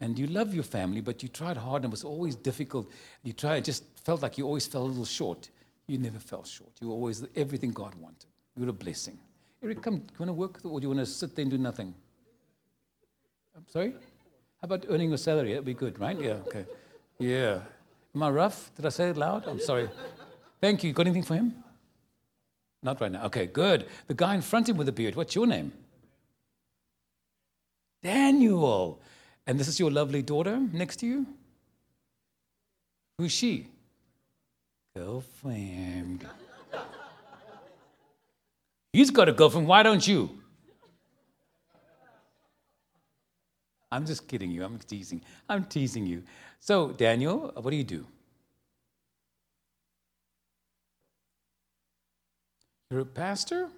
[0.00, 2.90] and you love your family, but you tried hard and it was always difficult.
[3.24, 5.50] You tried, just felt like you always fell a little short.
[5.86, 6.72] You never fell short.
[6.80, 8.24] You were always everything God wanted.
[8.56, 9.18] You were a blessing.
[9.62, 11.50] Eric, come, do you want to work or do you want to sit there and
[11.50, 11.94] do nothing?
[13.54, 13.90] I'm sorry?
[13.90, 15.50] How about earning your salary?
[15.50, 16.18] That'd be good, right?
[16.18, 16.64] Yeah, okay.
[17.18, 17.60] Yeah.
[18.14, 18.70] Am I rough?
[18.76, 19.46] Did I say it loud?
[19.46, 19.90] I'm sorry.
[20.60, 20.92] Thank you.
[20.92, 21.54] Got anything for him?
[22.82, 23.24] Not right now.
[23.26, 23.86] Okay, good.
[24.06, 25.72] The guy in front of him with the beard, what's your name?
[28.02, 29.00] Daniel.
[29.46, 31.26] And this is your lovely daughter next to you?
[33.18, 33.68] Who's she?
[34.94, 36.26] Girlfriend.
[38.92, 39.66] He's got a girlfriend.
[39.66, 40.30] Why don't you?
[43.92, 44.64] I'm just kidding you.
[44.64, 45.22] I'm teasing.
[45.48, 46.22] I'm teasing you.
[46.60, 48.06] So, Daniel, what do you do?
[52.88, 53.68] You're a pastor?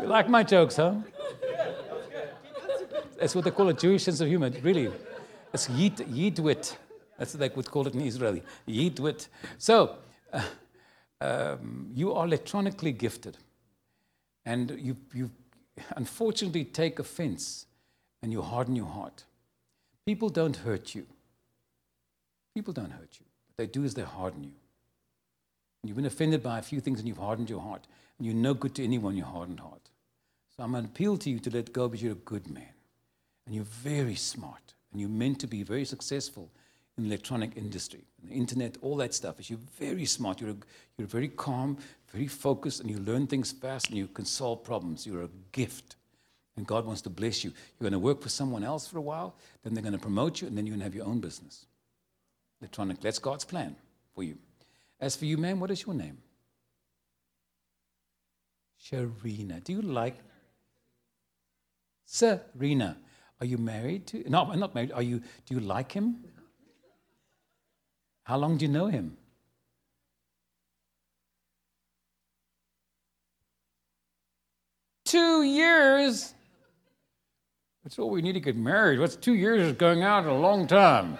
[0.00, 0.94] You like my jokes, huh?
[3.18, 4.88] That's what they call a Jewish sense of humor, really.
[5.52, 6.76] It's yid, yidwit.
[7.18, 8.44] That's what they would call it in Israeli.
[8.68, 9.26] Yidwit.
[9.58, 9.96] So,
[10.32, 10.42] uh,
[11.20, 13.36] um, you are electronically gifted.
[14.46, 15.30] And you, you
[15.96, 17.66] unfortunately take offense
[18.22, 19.24] and you harden your heart.
[20.10, 21.06] People don't hurt you.
[22.52, 23.26] People don't hurt you.
[23.46, 24.50] What they do is they harden you.
[25.80, 27.86] And you've been offended by a few things and you've hardened your heart.
[28.18, 29.88] And you're no good to anyone, your hardened heart.
[30.56, 32.74] So I'm going to appeal to you to let go because you're a good man.
[33.46, 34.74] And you're very smart.
[34.90, 36.50] And you're meant to be very successful
[36.98, 39.38] in the electronic industry, the internet, all that stuff.
[39.38, 40.40] Is you're very smart.
[40.40, 40.56] You're, a,
[40.98, 41.78] you're very calm,
[42.12, 45.06] very focused, and you learn things fast and you can solve problems.
[45.06, 45.94] You're a gift.
[46.60, 47.52] And God wants to bless you.
[47.52, 49.34] You're going to work for someone else for a while,
[49.64, 51.64] then they're going to promote you, and then you're going to have your own business.
[52.60, 53.00] Electronic.
[53.00, 53.76] That's God's plan
[54.14, 54.36] for you.
[55.00, 56.18] As for you, ma'am, what is your name?
[58.78, 59.64] Sharina.
[59.64, 60.18] Do you like
[62.04, 62.98] Serena?
[63.40, 64.28] Are you married to?
[64.28, 64.92] No, I'm not married.
[64.92, 65.20] Are you?
[65.46, 66.22] Do you like him?
[68.24, 69.16] How long do you know him?
[75.06, 76.34] Two years.
[77.90, 79.00] That's all we need to get married.
[79.00, 81.18] What's two years is going out in a long time.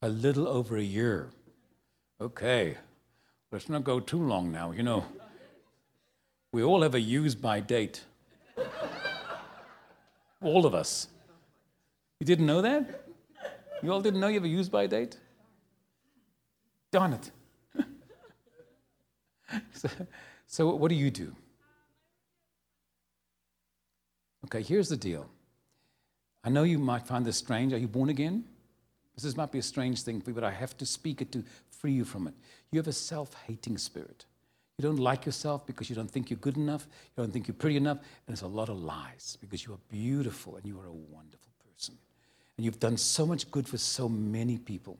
[0.00, 1.30] A little over a year.
[2.20, 2.76] Okay.
[3.50, 4.70] Let's not go too long now.
[4.70, 5.06] You know,
[6.52, 8.04] we all have a use by date.
[10.40, 11.08] all of us.
[12.20, 13.08] You didn't know that?
[13.82, 15.18] You all didn't know you have a use by date?
[16.92, 17.30] Darn it.
[19.72, 19.88] so,
[20.46, 21.34] so, what do you do?
[24.46, 25.28] Okay, here's the deal.
[26.44, 27.72] I know you might find this strange.
[27.72, 28.44] Are you born again?
[29.20, 31.42] This might be a strange thing for you, but I have to speak it to
[31.70, 32.34] free you from it.
[32.70, 34.26] You have a self hating spirit.
[34.78, 36.86] You don't like yourself because you don't think you're good enough,
[37.16, 39.78] you don't think you're pretty enough, and it's a lot of lies because you are
[39.88, 41.96] beautiful and you are a wonderful person.
[42.56, 44.98] And you've done so much good for so many people.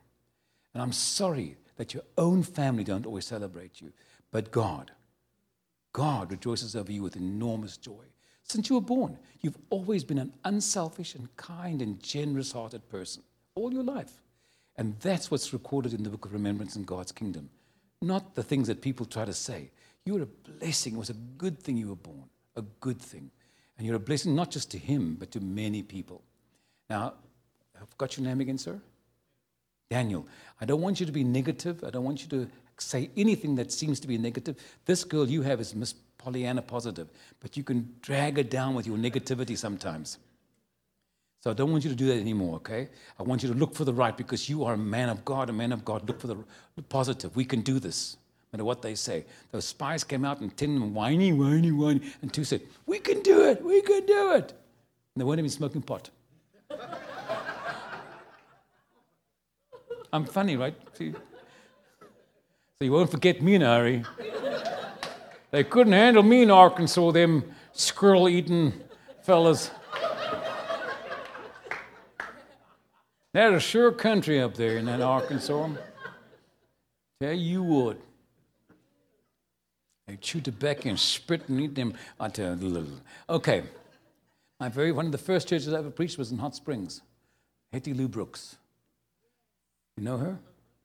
[0.72, 3.92] And I'm sorry that your own family don't always celebrate you,
[4.30, 4.92] but God,
[5.92, 8.04] God rejoices over you with enormous joy.
[8.48, 13.22] Since you were born, you've always been an unselfish and kind and generous hearted person
[13.56, 14.12] all your life.
[14.76, 17.50] And that's what's recorded in the book of remembrance in God's kingdom,
[18.02, 19.70] not the things that people try to say.
[20.04, 20.94] You were a blessing.
[20.94, 23.30] It was a good thing you were born, a good thing.
[23.76, 26.22] And you're a blessing not just to him, but to many people.
[26.88, 27.14] Now,
[27.80, 28.80] I've got your name again, sir?
[29.90, 30.26] Daniel.
[30.60, 31.82] I don't want you to be negative.
[31.84, 34.56] I don't want you to say anything that seems to be negative.
[34.84, 35.94] This girl you have is Miss
[36.26, 37.08] Pollyanna positive,
[37.38, 40.18] but you can drag it down with your negativity sometimes.
[41.40, 42.88] So I don't want you to do that anymore, okay?
[43.16, 45.48] I want you to look for the right because you are a man of God,
[45.50, 46.08] a man of God.
[46.08, 46.36] Look for the
[46.88, 47.36] positive.
[47.36, 48.16] We can do this,
[48.52, 49.24] no matter what they say.
[49.52, 53.22] Those spies came out and ten them whiny, whiny, whiny, and two said, We can
[53.22, 54.50] do it, we can do it.
[54.50, 56.10] And they weren't even smoking pot.
[60.12, 60.74] I'm funny, right?
[60.94, 61.12] See?
[61.12, 61.18] So
[62.80, 64.04] you won't forget me in a hurry.
[65.56, 67.42] They couldn't handle me in Arkansas, them
[67.72, 68.74] squirrel eating
[69.22, 69.70] fellas.
[73.32, 75.70] There's a sure country up there in that Arkansas.
[77.22, 77.98] Yeah, you would.
[80.06, 81.94] They chew tobacco and spit and eat them.
[82.20, 82.86] I tell you,
[83.30, 83.62] okay.
[84.60, 87.00] My very one of the first churches I ever preached was in Hot Springs.
[87.72, 88.58] Hetty Lou Brooks.
[89.96, 90.38] You know her?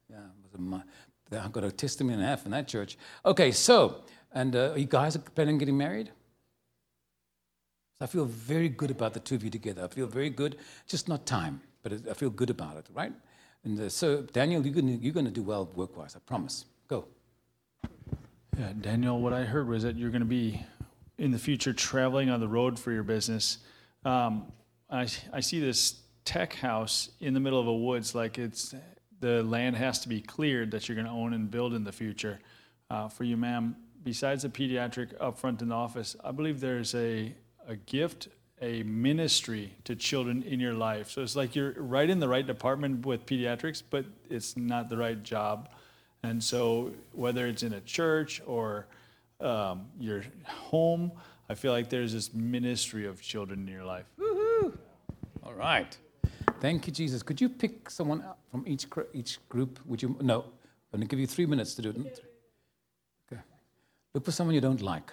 [0.10, 2.98] Yeah, I've got a testimony and a half in that church.
[3.26, 4.04] Okay, so,
[4.34, 6.12] and uh, you guys are planning on getting married?
[8.00, 9.84] So I feel very good about the two of you together.
[9.84, 10.58] I feel very good,
[10.88, 13.14] just not time, but I feel good about it, right?
[13.64, 16.66] And uh, so, Daniel, you're going you're to do well work wise, I promise.
[16.88, 17.06] Go.
[18.58, 20.66] Yeah, Daniel, what I heard was that you're going to be
[21.18, 23.60] in the future traveling on the road for your business.
[24.04, 24.52] Um,
[24.90, 28.74] I, I see this tech house in the middle of a woods, like it's
[29.20, 31.92] the land has to be cleared that you're going to own and build in the
[31.92, 32.40] future.
[32.90, 36.94] Uh, for you, ma'am, besides the pediatric up front in the office, I believe there's
[36.96, 37.34] a,
[37.68, 38.30] a gift,
[38.62, 41.10] a ministry to children in your life.
[41.10, 44.98] So it's like you're right in the right department with pediatrics, but it's not the
[44.98, 45.70] right job.
[46.24, 48.88] And so whether it's in a church or
[49.40, 51.12] um, your home,
[51.50, 54.06] I feel like there's this ministry of children in your life.
[54.18, 54.78] Woo-hoo.
[55.44, 55.98] All right.
[56.60, 57.24] Thank you, Jesus.
[57.24, 59.80] Could you pick someone from each, each group?
[59.88, 60.16] Would you?
[60.22, 60.46] No.
[60.94, 62.24] I'm going to give you three minutes to do it.
[64.14, 65.12] Look for someone you don't like.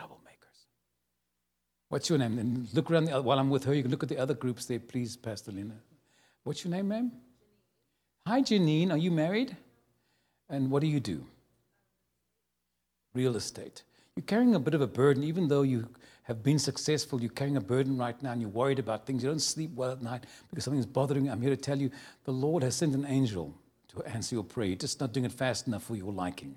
[0.00, 0.66] Troublemakers.
[1.88, 2.38] What's your name?
[2.38, 3.74] And look around the, while I'm with her.
[3.74, 5.76] You can look at the other groups there, please, Pastor Lina.
[6.42, 7.12] What's your name, ma'am?
[8.26, 8.90] Hi, Janine.
[8.90, 9.56] Are you married?
[10.50, 11.24] And what do you do?
[13.14, 13.84] Real estate.
[14.16, 15.88] You're carrying a bit of a burden, even though you
[16.28, 19.22] have been successful, you're carrying a burden right now and you're worried about things.
[19.22, 21.32] You don't sleep well at night because something's bothering you.
[21.32, 21.90] I'm here to tell you
[22.24, 23.54] the Lord has sent an angel
[23.88, 24.66] to answer your prayer.
[24.68, 26.54] You're just not doing it fast enough for your liking.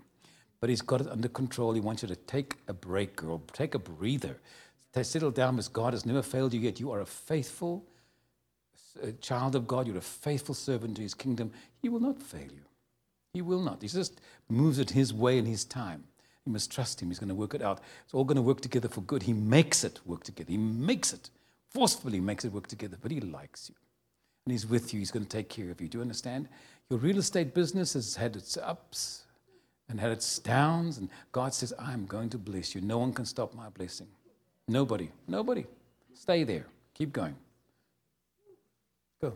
[0.59, 1.71] But He's got it under control.
[1.71, 3.41] He wants you to take a break, girl.
[3.53, 4.37] Take a breather.
[4.93, 6.81] Settle down because God has never failed you yet.
[6.81, 7.85] You are a faithful
[9.01, 9.87] uh, child of God.
[9.87, 11.53] You're a faithful servant to His kingdom.
[11.81, 12.65] He will not fail you.
[13.33, 13.81] He will not.
[13.81, 14.19] He just
[14.49, 16.03] moves it His way in His time.
[16.45, 17.09] You must trust Him.
[17.09, 17.81] He's going to work it out.
[18.03, 19.23] It's all going to work together for good.
[19.23, 20.51] He makes it work together.
[20.51, 21.29] He makes it,
[21.69, 23.75] forcefully makes it work together, but He likes you.
[24.45, 24.99] And He's with you.
[24.99, 25.87] He's going to take care of you.
[25.87, 26.49] Do you understand?
[26.89, 29.25] Your real estate business has had its ups
[29.87, 32.81] and had its downs, and God says, I'm going to bless you.
[32.81, 34.07] No one can stop my blessing.
[34.67, 35.11] Nobody.
[35.27, 35.65] Nobody.
[36.13, 36.65] Stay there.
[36.93, 37.35] Keep going.
[39.21, 39.33] Go.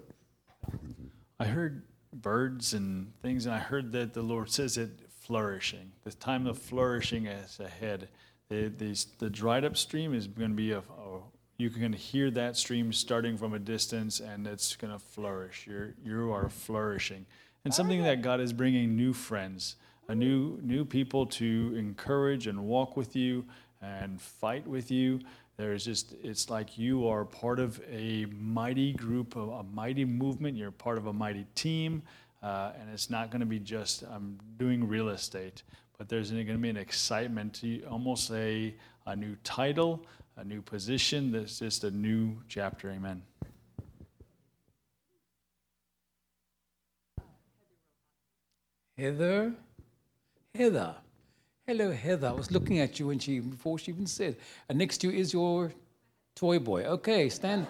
[1.40, 1.84] I heard
[2.14, 4.90] birds and things, and I heard that the Lord says it
[5.26, 5.92] flourishing.
[6.04, 8.10] The time of flourishing is ahead.
[8.50, 11.24] The, the, the dried up stream is going to be a, a oh,
[11.58, 15.66] you can hear that stream starting from a distance and it's going to flourish.
[15.68, 17.26] You're, you are flourishing.
[17.64, 22.66] And something that God is bringing new friends, a new, new people to encourage and
[22.66, 23.46] walk with you
[23.82, 25.22] and fight with you.
[25.58, 30.58] There's just, it's like you are part of a mighty group, of a mighty movement.
[30.58, 32.04] You're part of a mighty team.
[32.44, 35.64] Uh, and it's not going to be just I'm doing real estate,
[35.98, 38.76] but there's going to be an excitement, almost a,
[39.08, 40.06] a new title,
[40.38, 41.32] a new position.
[41.32, 42.92] That's just a new chapter.
[42.92, 43.24] Amen.
[48.98, 49.54] Heather,
[50.54, 50.96] Heather,
[51.68, 52.28] hello, Heather.
[52.28, 54.38] I was looking at you when she before she even said.
[54.70, 55.74] And next to you is your
[56.34, 56.84] toy boy.
[56.84, 57.68] Okay, stand.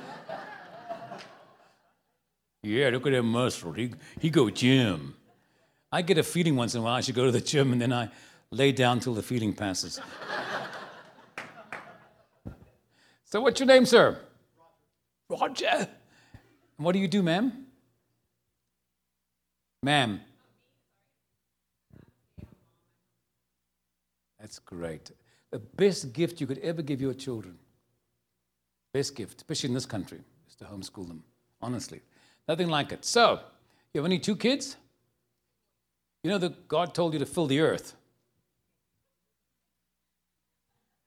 [2.65, 3.73] Yeah, look at that muscle.
[3.73, 5.15] He, he go gym.
[5.91, 7.79] I get a feeling once in a while I should go to the gym and
[7.79, 8.09] then I
[8.49, 9.99] lay down till the feeling passes.
[13.23, 14.19] so what's your name, sir?
[15.29, 15.67] Roger.
[16.77, 17.67] And what do you do, ma'am?
[19.83, 20.21] Ma'am.
[24.39, 25.11] That's great.
[25.51, 27.59] The best gift you could ever give your children,
[28.91, 31.23] best gift, especially in this country, is to homeschool them,
[31.61, 32.01] honestly.
[32.47, 33.05] Nothing like it.
[33.05, 33.39] So,
[33.93, 34.77] you have only two kids?
[36.23, 37.95] You know that God told you to fill the earth.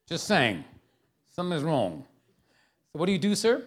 [0.08, 0.64] Just saying.
[1.28, 2.04] Something's wrong.
[2.92, 3.62] So, what do you do, sir?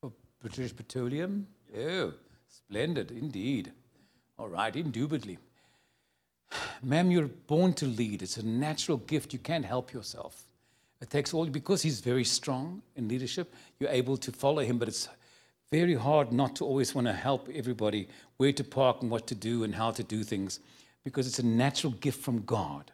[0.00, 1.46] For British Petroleum?
[1.78, 2.14] Oh,
[2.48, 3.72] splendid indeed.
[4.38, 5.38] All right, indubitably.
[6.82, 8.22] Ma'am, you're born to lead.
[8.22, 9.32] It's a natural gift.
[9.32, 10.45] You can't help yourself.
[11.00, 14.88] It takes all, because he's very strong in leadership, you're able to follow him, but
[14.88, 15.08] it's
[15.70, 19.34] very hard not to always want to help everybody where to park and what to
[19.34, 20.60] do and how to do things
[21.04, 22.90] because it's a natural gift from God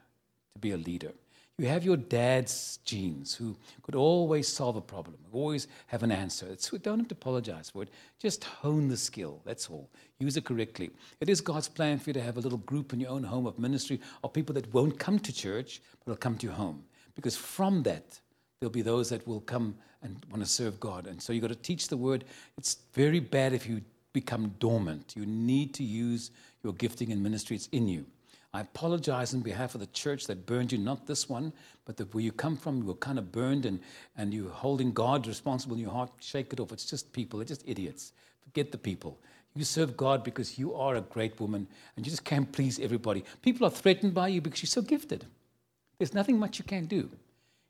[0.54, 1.12] to be a leader.
[1.58, 6.46] You have your dad's genes who could always solve a problem, always have an answer.
[6.50, 7.90] It's, don't have to apologize for it.
[8.18, 9.40] Just hone the skill.
[9.44, 9.88] That's all.
[10.18, 10.90] Use it correctly.
[11.20, 13.46] It is God's plan for you to have a little group in your own home
[13.46, 16.82] of ministry of people that won't come to church, but will come to your home
[17.14, 18.20] because from that,
[18.60, 21.06] there'll be those that will come and want to serve God.
[21.06, 22.24] And so you've got to teach the word.
[22.58, 23.82] It's very bad if you
[24.12, 25.14] become dormant.
[25.16, 26.30] You need to use
[26.62, 28.06] your gifting and ministry, it's in you.
[28.54, 31.52] I apologize on behalf of the church that burned you, not this one,
[31.86, 33.80] but the, where you come from, you were kind of burned and,
[34.16, 36.10] and you're holding God responsible in your heart.
[36.20, 36.70] Shake it off.
[36.70, 38.12] It's just people, they're just idiots.
[38.44, 39.18] Forget the people.
[39.54, 43.24] You serve God because you are a great woman and you just can't please everybody.
[43.40, 45.26] People are threatened by you because you're so gifted.
[45.98, 47.10] There's nothing much you can do.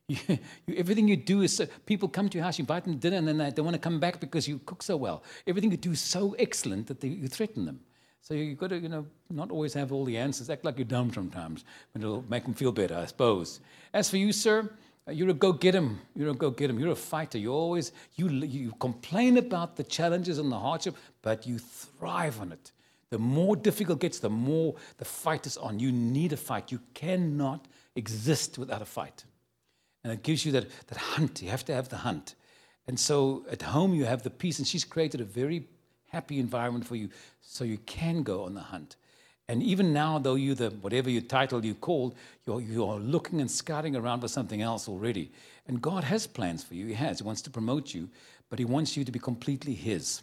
[0.08, 0.16] You,
[0.66, 2.98] you, everything you do is so, people come to your house, you invite them to
[2.98, 5.22] dinner, and then they, they want to come back because you cook so well.
[5.46, 7.80] Everything you do is so excellent that they, you threaten them.
[8.22, 10.48] So you've got to, you know, not always have all the answers.
[10.48, 13.60] Act like you're dumb sometimes, but it'll make them feel better, I suppose.
[13.92, 14.70] As for you, sir,
[15.10, 16.00] you're a go get him.
[16.14, 16.78] You're a go get him.
[16.78, 17.38] You're a fighter.
[17.38, 22.52] You always you you complain about the challenges and the hardship, but you thrive on
[22.52, 22.70] it.
[23.10, 25.80] The more difficult it gets, the more the fight is on.
[25.80, 26.70] You need a fight.
[26.70, 27.66] You cannot
[27.96, 29.24] exist without a fight.
[30.04, 31.42] And it gives you that, that hunt.
[31.42, 32.34] You have to have the hunt.
[32.86, 35.68] And so at home, you have the peace, and she's created a very
[36.08, 37.08] happy environment for you
[37.40, 38.96] so you can go on the hunt.
[39.48, 42.14] And even now, though you the whatever your title you called,
[42.46, 45.30] you're, you're looking and scouting around for something else already.
[45.66, 46.86] And God has plans for you.
[46.86, 47.18] He has.
[47.18, 48.08] He wants to promote you,
[48.50, 50.22] but He wants you to be completely His.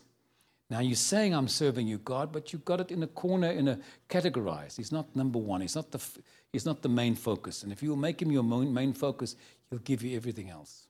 [0.70, 3.67] Now you're saying I'm serving you, God, but you've got it in a corner, in
[3.67, 4.78] a categorized.
[4.78, 5.61] He's not number one.
[5.61, 6.01] He's not the
[6.51, 7.63] he's not the main focus.
[7.63, 9.35] And if you make him your main focus,
[9.69, 10.87] he'll give you everything else.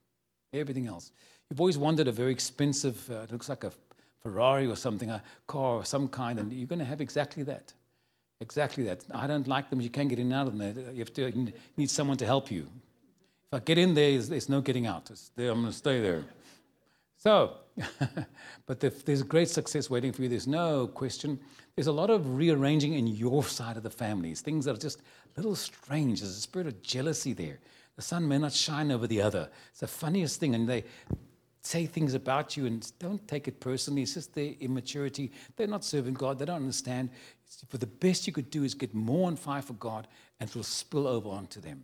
[0.53, 1.11] Everything else.
[1.49, 3.71] You've always wanted a very expensive, uh, it looks like a
[4.21, 7.73] Ferrari or something, a car of some kind, and you're going to have exactly that.
[8.41, 9.03] Exactly that.
[9.13, 9.81] I don't like them.
[9.81, 10.93] You can't get in and out of them.
[10.93, 12.67] You have to you need someone to help you.
[13.51, 15.11] If I get in there, there's, there's no getting out.
[15.35, 16.23] There, I'm going to stay there.
[17.17, 17.57] So,
[18.65, 21.39] but there's great success waiting for you, there's no question.
[21.79, 24.99] There's a lot of rearranging in your side of the families, things that are just
[24.99, 26.19] a little strange.
[26.19, 27.59] There's a spirit of jealousy there.
[27.95, 29.49] The sun may not shine over the other.
[29.71, 30.55] It's the funniest thing.
[30.55, 30.83] And they
[31.61, 34.01] say things about you and don't take it personally.
[34.01, 35.31] It's just their immaturity.
[35.55, 36.37] They're not serving God.
[36.37, 37.11] They don't understand.
[37.69, 40.09] But the best you could do is get more on fire for God
[40.41, 41.81] and it will spill over onto them.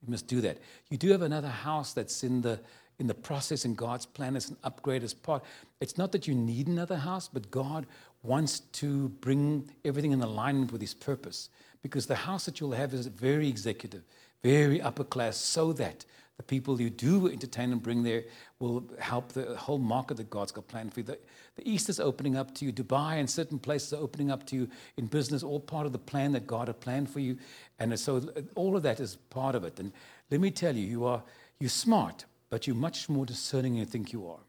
[0.00, 0.56] You must do that.
[0.88, 2.60] You do have another house that's in the
[2.98, 5.42] in the process in God's plan as an upgrade as part.
[5.80, 7.86] It's not that you need another house, but God
[8.24, 11.50] wants to bring everything in alignment with His purpose.
[11.82, 14.02] Because the house that you'll have is very executive,
[14.42, 16.04] very upper class, so that
[16.36, 18.24] the people you do entertain and bring there
[18.58, 21.04] will help the whole market that God's got planned for you.
[21.04, 21.18] The,
[21.56, 22.72] the East is opening up to you.
[22.72, 25.98] Dubai and certain places are opening up to you in business, all part of the
[25.98, 27.38] plan that God had planned for you.
[27.78, 29.78] And so all of that is part of it.
[29.78, 29.92] And
[30.30, 31.22] let me tell you, you are
[31.60, 34.40] you're smart, but you're much more discerning than you think you are.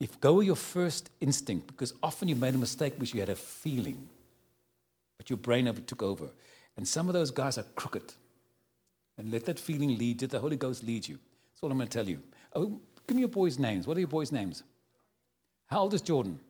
[0.00, 3.28] If go with your first instinct, because often you made a mistake because you had
[3.28, 4.08] a feeling,
[5.18, 6.30] but your brain took over.
[6.76, 8.14] And some of those guys are crooked.
[9.18, 11.18] And let that feeling lead, did the Holy Ghost lead you?
[11.52, 12.22] That's all I'm going to tell you.
[12.54, 13.86] Oh, give me your boys' names.
[13.86, 14.62] What are your boys' names?
[15.66, 16.40] How old is Jordan?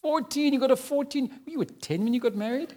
[0.00, 0.54] 14.
[0.54, 1.40] You got a 14.
[1.46, 2.74] You were 10 when you got married?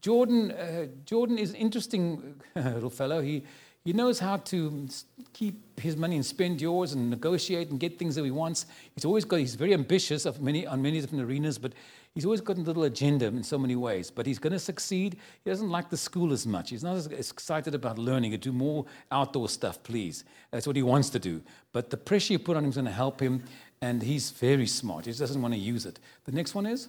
[0.00, 3.20] Jordan, uh, Jordan is an interesting little fellow.
[3.20, 3.44] He,
[3.84, 4.88] he knows how to
[5.32, 8.66] keep his money and spend yours and negotiate and get things that he wants.
[8.94, 11.72] He's always got, he's very ambitious of many, on many different arenas, but
[12.14, 14.08] he's always got a little agenda in so many ways.
[14.08, 15.16] But he's going to succeed.
[15.42, 16.70] He doesn't like the school as much.
[16.70, 18.36] He's not as excited about learning.
[18.36, 20.24] Do more outdoor stuff, please.
[20.52, 21.42] That's what he wants to do.
[21.72, 23.42] But the pressure you put on him is going to help him,
[23.80, 25.06] and he's very smart.
[25.06, 25.98] He just doesn't want to use it.
[26.24, 26.88] The next one is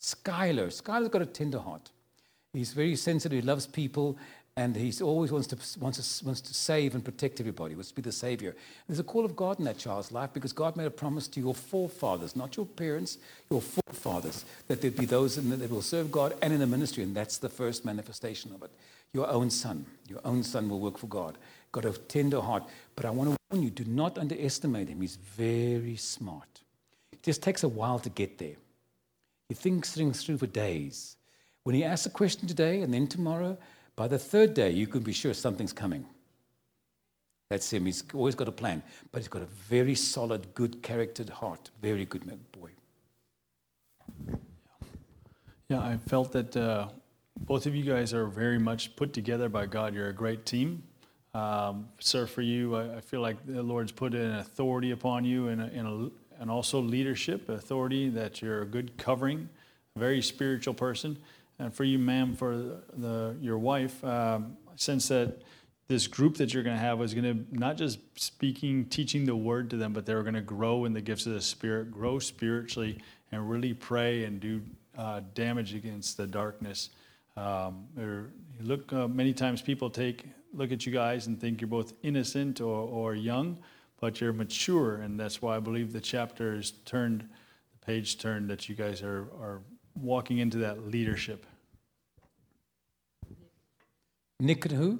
[0.00, 0.68] Skylar.
[0.68, 1.90] Skylar's got a tender heart.
[2.52, 3.42] He's very sensitive.
[3.42, 4.16] He loves people,
[4.56, 7.94] and he always wants to, wants, to, wants to save and protect everybody, wants to
[7.96, 8.54] be the savior.
[8.86, 11.40] There's a call of God in that child's life because God made a promise to
[11.40, 13.18] your forefathers, not your parents,
[13.50, 17.02] your forefathers, that there'd be those the, that will serve God and in the ministry,
[17.02, 18.70] and that's the first manifestation of it.
[19.12, 21.36] Your own son, your own son will work for God.
[21.72, 22.62] Got a tender heart.
[22.94, 25.00] But I want to warn you, do not underestimate him.
[25.00, 26.60] He's very smart.
[27.12, 28.54] It just takes a while to get there.
[29.48, 31.16] He thinks things through for days.
[31.64, 33.56] When he asks a question today and then tomorrow,
[33.96, 36.06] by the third day, you can be sure something's coming.
[37.50, 37.86] That's him.
[37.86, 38.82] He's always got a plan,
[39.12, 41.70] but he's got a very solid, good charactered heart.
[41.80, 42.70] Very good man boy.
[45.68, 46.88] Yeah, I felt that uh,
[47.40, 49.94] both of you guys are very much put together by God.
[49.94, 50.82] You're a great team.
[51.34, 55.48] Um, sir, for you, I, I, feel like the Lord's put an authority upon you
[55.48, 59.48] and, a, and, a, and also leadership authority that you're a good covering,
[59.96, 61.18] a very spiritual person.
[61.58, 65.42] And for you, ma'am, for the, your wife, um, I sense that
[65.86, 69.36] this group that you're going to have is going to not just speaking, teaching the
[69.36, 72.18] word to them, but they're going to grow in the gifts of the Spirit, grow
[72.18, 72.98] spiritually,
[73.30, 74.62] and really pray and do
[74.96, 76.90] uh, damage against the darkness.
[77.36, 77.86] Um,
[78.60, 80.24] look, uh, many times people take
[80.54, 83.58] look at you guys and think you're both innocent or, or young,
[84.00, 88.48] but you're mature, and that's why I believe the chapter is turned, the page turned,
[88.50, 89.62] that you guys are, are
[90.00, 91.46] walking into that leadership?
[94.40, 94.98] Nick and who?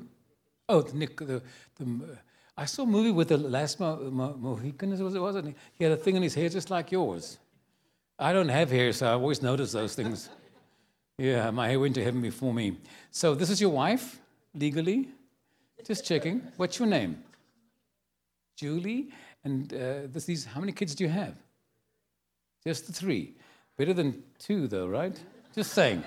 [0.68, 1.16] Oh, Nick.
[1.18, 1.42] The,
[1.76, 2.18] the,
[2.56, 5.56] I saw a movie with the last Mo, Mo, Mohican, was it wasn't?
[5.72, 7.38] He had a thing in his hair just like yours.
[8.18, 10.28] I don't have hair, so I always notice those things.
[11.18, 12.78] Yeah, my hair went to heaven before me.
[13.10, 14.20] So this is your wife,
[14.54, 15.08] legally?
[15.84, 16.40] Just checking.
[16.56, 17.22] What's your name?
[18.56, 19.10] Julie.
[19.42, 21.34] And uh, this, these, how many kids do you have?
[22.66, 23.34] Just the three.
[23.76, 25.18] Better than two, though, right?
[25.54, 26.04] Just saying.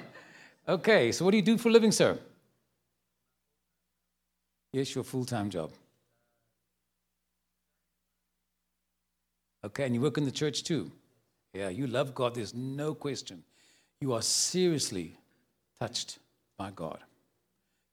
[0.67, 2.17] Okay, so what do you do for a living, sir?
[4.73, 5.71] Yes, your full time job.
[9.63, 10.91] Okay, and you work in the church too.
[11.53, 13.43] Yeah, you love God, there's no question.
[13.99, 15.17] You are seriously
[15.79, 16.19] touched
[16.57, 16.99] by God.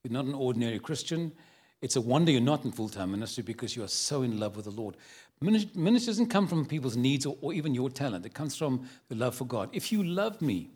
[0.03, 1.33] You're not an ordinary Christian.
[1.81, 4.57] It's a wonder you're not in full time ministry because you are so in love
[4.57, 4.97] with the Lord.
[5.45, 9.15] Ministry doesn't come from people's needs or, or, even your talent, it comes from the
[9.15, 9.71] love for God.
[9.73, 10.71] If you love me,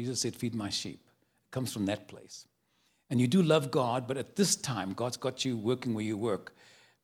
[0.00, 1.00] Jesus said, Feed my sheep.
[1.00, 2.46] It comes from that place.
[3.10, 6.16] And you do love God, but at this time, God's got you working where you
[6.16, 6.54] work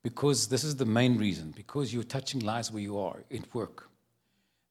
[0.03, 3.89] because this is the main reason because you're touching lives where you are at work.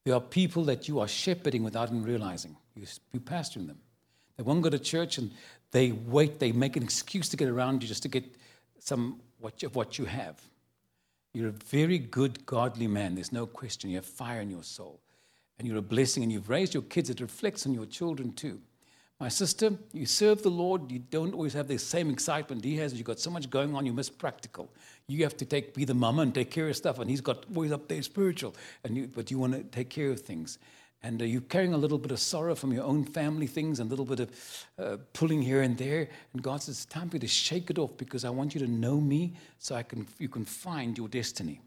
[0.04, 2.56] There are people that you are shepherding without even realizing.
[2.76, 3.78] You, are pastoring them.
[4.36, 5.30] They won't go to church and
[5.72, 8.24] they wait, they make an excuse to get around you just to get
[8.78, 10.40] some of what you have.
[11.34, 13.16] You're a very good, godly man.
[13.16, 13.90] There's no question.
[13.90, 15.00] You have fire in your soul.
[15.58, 17.10] And you're a blessing, and you've raised your kids.
[17.10, 18.60] It reflects on your children too.
[19.20, 20.90] My sister, you serve the Lord.
[20.90, 22.94] You don't always have the same excitement he has.
[22.94, 24.72] You've got so much going on, you miss practical.
[25.06, 27.44] You have to take, be the mama and take care of stuff, and he's got
[27.54, 28.54] always up there spiritual.
[28.82, 30.58] And you, but you want to take care of things.
[31.04, 33.88] And uh, you're carrying a little bit of sorrow from your own family things and
[33.88, 36.08] a little bit of uh, pulling here and there.
[36.32, 38.60] And God says, it's time for you to shake it off because I want you
[38.60, 41.60] to know me so I can, you can find your destiny.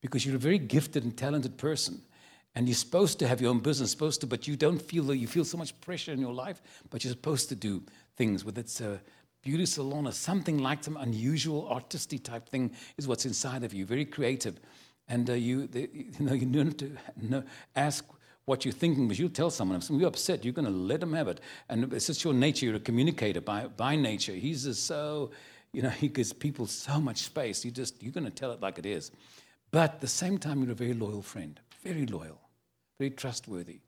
[0.00, 2.00] Because you're a very gifted and talented person.
[2.54, 5.16] And you're supposed to have your own business, supposed to, but you don't feel that
[5.16, 7.82] you feel so much pressure in your life, but you're supposed to do
[8.16, 9.00] things, whether it's a
[9.42, 13.84] beauty salon or something like some unusual artistic type thing is what's inside of you,
[13.84, 14.60] very creative.
[15.08, 17.44] And uh, you, the, you know, you need to
[17.76, 18.04] ask
[18.46, 21.12] what you're thinking, but you tell someone, if you're upset, you're going to let them
[21.12, 21.40] have it.
[21.68, 22.66] And it's just your nature.
[22.66, 24.32] You're a communicator by, by nature.
[24.32, 25.32] He's just so,
[25.72, 27.64] you know, he gives people so much space.
[27.64, 29.10] You just, you're going to tell it like it is.
[29.72, 32.40] But at the same time, you're a very loyal friend, very loyal,
[33.00, 33.80] very trustworthy.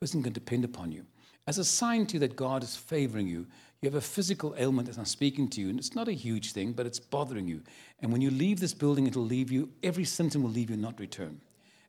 [0.00, 1.04] Person can depend upon you.
[1.48, 3.46] As a sign to you that God is favoring you,
[3.82, 6.52] you have a physical ailment that's not speaking to you, and it's not a huge
[6.52, 7.62] thing, but it's bothering you.
[8.00, 11.00] And when you leave this building, it'll leave you, every symptom will leave you, not
[11.00, 11.40] return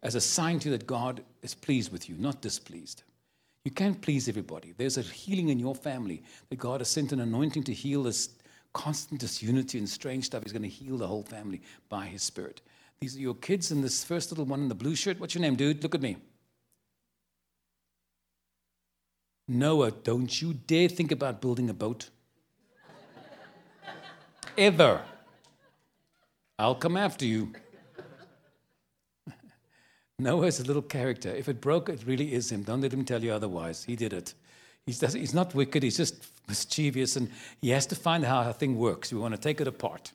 [0.06, 3.01] as a sign to you that God is pleased with you, not displeased.
[3.64, 4.72] You can't please everybody.
[4.78, 8.30] There's a healing in your family that God has sent an anointing to heal this
[8.72, 10.43] constant disunity and strange stuff.
[10.43, 12.62] He's going to heal the whole family by His Spirit.
[12.99, 15.20] These are your kids, and this first little one in the blue shirt.
[15.20, 15.82] What's your name, dude?
[15.82, 16.18] Look at me.
[19.47, 22.12] Noah, don't you dare think about building a boat.
[24.56, 25.01] Ever.
[26.60, 27.53] I'll come after you.
[30.18, 31.30] Noah's a little character.
[31.30, 32.63] If it broke, it really is him.
[32.63, 33.84] Don't let him tell you otherwise.
[33.84, 34.34] He did it.
[34.86, 38.53] He's, he's not wicked, he's just mischievous, and he has to find out how a
[38.53, 39.11] thing works.
[39.11, 40.11] We want to take it apart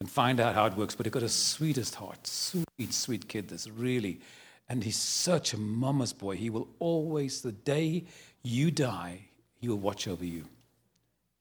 [0.00, 0.94] and find out how it works.
[0.94, 4.20] But he's got a sweetest heart, sweet, sweet kid that's really,
[4.68, 6.36] and he's such a mama's boy.
[6.36, 8.04] He will always, the day
[8.42, 9.20] you die,
[9.60, 10.44] he will watch over you.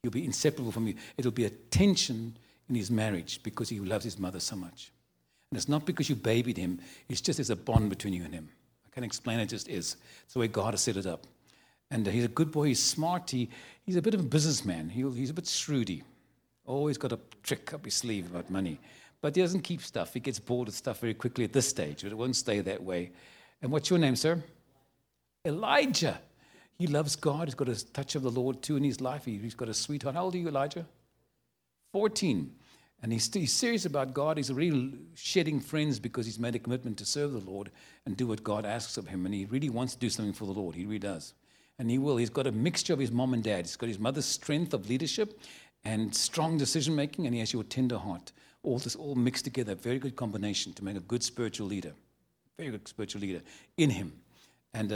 [0.04, 0.96] He'll be inseparable from you.
[1.18, 2.38] It'll be a tension
[2.70, 4.93] in his marriage because he loves his mother so much.
[5.54, 8.34] And it's not because you babied him, it's just there's a bond between you and
[8.34, 8.50] him.
[8.88, 9.98] I can't explain it, it just is.
[10.24, 11.28] It's the way God has set it up.
[11.92, 13.52] And he's a good boy, he's smart, he,
[13.86, 16.02] he's a bit of a businessman, he, he's a bit shrewdy.
[16.66, 18.80] Always got a trick up his sleeve about money.
[19.22, 20.16] But he doesn't keep stuff.
[20.16, 22.82] He gets bored of stuff very quickly at this stage, but it won't stay that
[22.82, 23.12] way.
[23.62, 24.44] And what's your name, sir?
[25.46, 26.20] Elijah.
[26.80, 27.48] He loves God.
[27.48, 29.26] He's got a touch of the Lord too in his life.
[29.26, 30.16] He's got a sweetheart.
[30.16, 30.88] How old are you, Elijah?
[31.92, 32.56] 14.
[33.04, 34.38] And he's, he's serious about God.
[34.38, 37.70] He's really shedding friends because he's made a commitment to serve the Lord
[38.06, 39.26] and do what God asks of him.
[39.26, 40.74] And he really wants to do something for the Lord.
[40.74, 41.34] He really does.
[41.78, 42.16] And he will.
[42.16, 43.66] He's got a mixture of his mom and dad.
[43.66, 45.38] He's got his mother's strength of leadership
[45.84, 48.32] and strong decision making, and he has your tender heart.
[48.64, 49.76] All this all mixed together.
[49.76, 51.92] Very good combination to make a good spiritual leader.
[52.58, 53.42] Very good spiritual leader
[53.76, 54.14] in him.
[54.74, 54.96] And uh,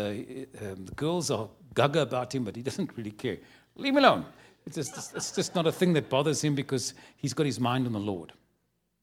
[0.66, 3.38] um, the girls are gaga about him, but he doesn't really care.
[3.76, 4.26] Leave him alone.
[4.68, 7.88] It's just, it's just not a thing that bothers him because he's got his mind
[7.88, 8.34] on the Lord.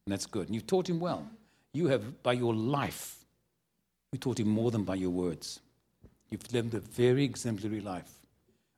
[0.05, 0.47] And that's good.
[0.47, 1.27] And you've taught him well.
[1.73, 3.25] You have, by your life,
[4.13, 5.61] you taught him more than by your words.
[6.29, 8.13] You've lived a very exemplary life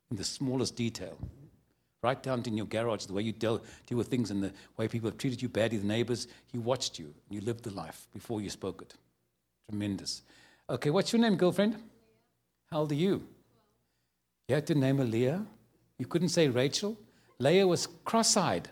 [0.09, 1.17] in the smallest detail.
[2.01, 4.87] Right down in your garage, the way you deal, deal with things and the way
[4.87, 8.39] people have treated you badly, the neighbors, he watched you you lived the life before
[8.39, 8.93] you spoke it.
[9.69, 10.21] Tremendous.
[10.69, 11.75] Okay, what's your name, girlfriend?
[12.71, 13.27] How old are you?
[14.47, 15.45] You had to name her Leah?
[15.99, 16.97] You couldn't say Rachel.
[17.39, 18.69] Leah was cross eyed.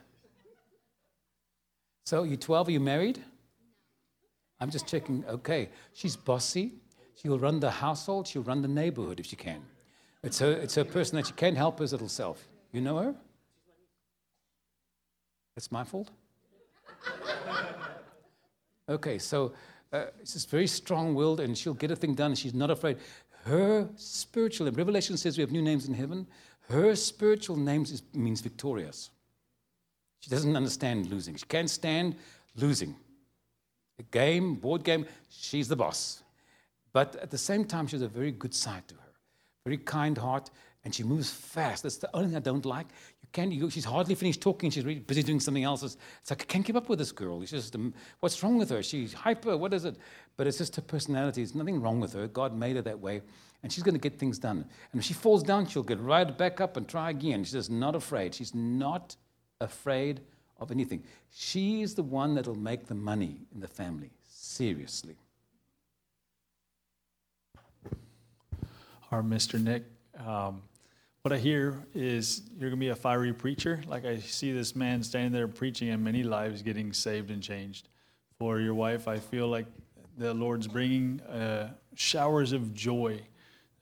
[2.06, 3.24] So, you 12, are you married?
[4.60, 5.26] I'm just checking.
[5.28, 5.70] Okay.
[5.94, 6.74] She's bossy.
[7.16, 8.28] She'll run the household.
[8.28, 9.62] She'll run the neighborhood if she can.
[10.24, 12.48] It's her, it's her person that she can't help her little self.
[12.72, 13.16] You know her?
[15.56, 16.10] It's my fault?
[18.90, 19.54] okay, so
[19.94, 22.36] uh, she's very strong willed and she'll get a thing done.
[22.36, 22.98] She's not afraid.
[23.46, 26.28] Her spiritual, Revelation says we have new names in heaven.
[26.70, 29.10] Her spiritual name is, means victorious.
[30.20, 31.36] She doesn't understand losing.
[31.36, 32.16] She can't stand
[32.56, 32.96] losing.
[34.00, 36.24] A game, board game, she's the boss.
[36.92, 39.12] But at the same time, she has a very good side to her,
[39.66, 40.50] very kind heart,
[40.84, 41.84] and she moves fast.
[41.84, 42.88] That's the only thing I don't like.
[43.22, 44.70] You can't, you, she's hardly finished talking.
[44.70, 45.84] She's really busy doing something else.
[45.84, 45.98] It's,
[46.30, 47.42] like, I can't keep up with this girl.
[47.42, 48.82] It's just, um, what's wrong with her?
[48.82, 49.58] She's hyper.
[49.58, 49.98] What is it?
[50.38, 51.42] But it's just her personality.
[51.42, 52.28] There's nothing wrong with her.
[52.28, 53.22] God made her that way,
[53.64, 54.66] and she's going to get things done.
[54.92, 57.44] And if she falls down, she'll get right back up and try again.
[57.44, 58.36] She's just not afraid.
[58.36, 59.16] She's not
[59.62, 60.22] afraid
[60.58, 61.04] of anything.
[61.32, 64.12] She is the one that'll make the money in the family.
[64.28, 65.16] Seriously.
[69.12, 69.62] Our Mr.
[69.62, 69.84] Nick,
[70.26, 70.62] um,
[71.22, 73.82] what I hear is you're going to be a fiery preacher.
[73.88, 77.88] Like I see this man standing there preaching and many lives getting saved and changed.
[78.38, 79.66] For your wife, I feel like
[80.18, 83.22] the Lord's bringing uh, showers of joy.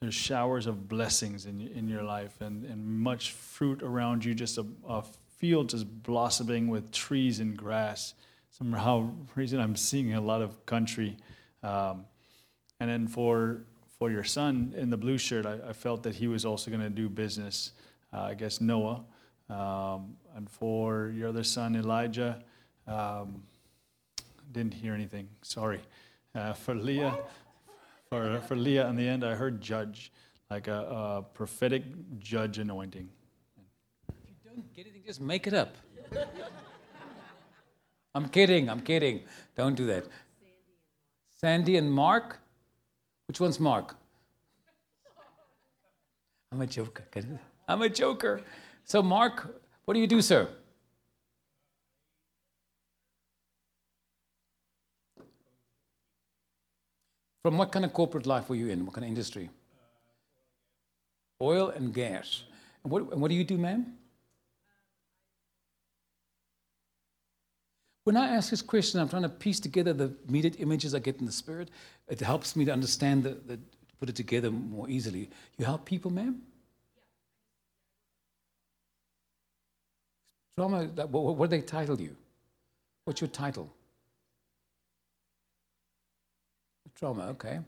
[0.00, 4.58] There's showers of blessings in, in your life and, and much fruit around you, just
[4.58, 5.04] a, a
[5.38, 8.14] field just blossoming with trees and grass.
[8.50, 11.16] Somehow, reason I'm seeing a lot of country.
[11.62, 12.04] Um,
[12.80, 13.64] and then for
[13.98, 16.82] for your son in the blue shirt, I, I felt that he was also going
[16.82, 17.72] to do business.
[18.12, 19.04] Uh, I guess Noah,
[19.48, 22.42] um, and for your other son Elijah,
[22.86, 23.42] um,
[24.52, 25.28] didn't hear anything.
[25.42, 25.80] Sorry.
[26.34, 27.16] Uh, for Leah,
[28.10, 30.10] for for Leah, in the end, I heard judge,
[30.50, 31.84] like a, a prophetic
[32.18, 33.08] judge anointing
[34.08, 35.76] If you don't get anything, just make it up.
[38.16, 39.20] I'm kidding, I'm kidding.
[39.56, 40.06] Don't do that.
[41.40, 42.38] Sandy and Mark?
[43.28, 43.96] Which one's Mark?
[46.52, 47.04] I'm a joker.
[47.68, 48.40] I'm a joker.
[48.84, 50.48] So, Mark, what do you do, sir?
[57.44, 58.86] From what kind of corporate life were you in?
[58.86, 59.50] What kind of industry?
[61.42, 62.44] Oil and gas.
[62.82, 63.98] And what, and what do you do, ma'am?
[68.04, 71.20] When I ask this question, I'm trying to piece together the immediate images I get
[71.20, 71.68] in the spirit.
[72.08, 73.58] It helps me to understand the, the
[74.00, 75.28] put it together more easily.
[75.58, 76.40] You help people, ma'am?
[80.56, 82.16] Trauma, what, what do they title you?
[83.04, 83.70] What's your title?
[86.94, 87.60] Trauma, okay.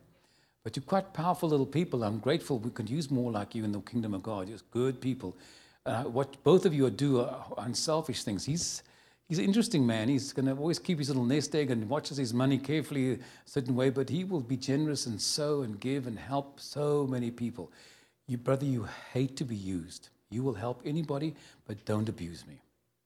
[0.63, 2.03] But you're quite powerful little people.
[2.03, 4.49] I'm grateful we could use more like you in the kingdom of God.
[4.49, 5.37] Just good people.
[5.85, 8.45] Uh, what both of you do are unselfish things.
[8.45, 8.83] He's
[9.29, 10.09] He's an interesting man.
[10.09, 13.19] He's going to always keep his little nest egg and watches his money carefully a
[13.45, 17.33] certain way, but he will be generous and sow and give and help so many
[17.33, 17.73] people.
[18.29, 20.11] You, brother, you hate to be used.
[20.31, 21.35] You will help anybody,
[21.67, 22.61] but don't abuse me.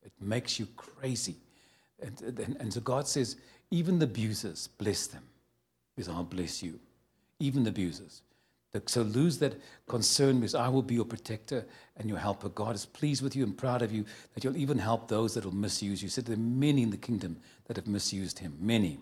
[0.04, 1.36] It makes you crazy.
[2.02, 3.36] And, and, and so God says,
[3.70, 5.22] even the abusers, bless them,
[6.00, 6.80] because I'll bless you.
[7.40, 8.22] Even the abusers.
[8.86, 11.66] So lose that concern because I will be your protector
[11.98, 12.48] and your helper.
[12.48, 15.44] God is pleased with you and proud of you that you'll even help those that
[15.44, 16.08] will misuse you.
[16.08, 17.36] Said there are many in the kingdom
[17.66, 18.56] that have misused him.
[18.58, 18.98] Many.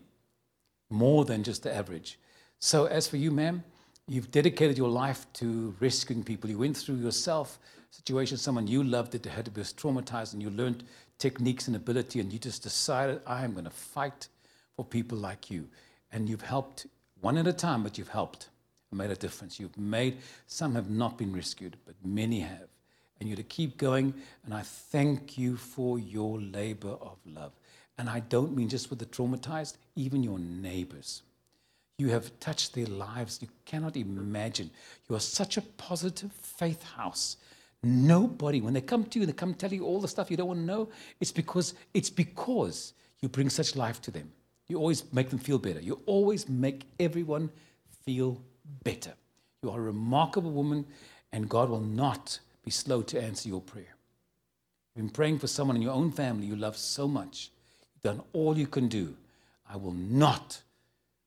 [0.91, 2.19] More than just the average.
[2.59, 3.63] So as for you, ma'am,
[4.09, 6.51] you've dedicated your life to rescuing people.
[6.51, 7.61] You went through yourself
[7.93, 10.83] situation, someone you loved that had to be traumatized, and you learned
[11.19, 14.27] techniques and ability, and you just decided, I am going to fight
[14.75, 15.69] for people like you.
[16.13, 16.87] And you've helped
[17.21, 18.49] one at a time, but you've helped
[18.97, 19.61] made a difference.
[19.61, 22.69] You've made, some have not been rescued, but many have.
[23.21, 24.15] And you're to keep going.
[24.45, 27.53] And I thank you for your labor of love.
[27.99, 31.23] And I don't mean just with the traumatized, even your neighbors.
[31.99, 33.41] You have touched their lives.
[33.43, 34.71] You cannot imagine.
[35.09, 37.37] You are such a positive faith house.
[37.83, 40.49] Nobody, when they come to you they come tell you all the stuff you don't
[40.49, 40.89] want to know,
[41.21, 44.31] it's because it's because you bring such life to them.
[44.69, 45.81] You always make them feel better.
[45.81, 47.51] You always make everyone
[48.05, 48.41] feel
[48.85, 49.15] better.
[49.63, 50.85] You are a remarkable woman,
[51.33, 53.95] and God will not be slow to answer your prayer.
[54.95, 57.51] You've been praying for someone in your own family you love so much.
[57.95, 59.17] You've done all you can do.
[59.69, 60.61] I will not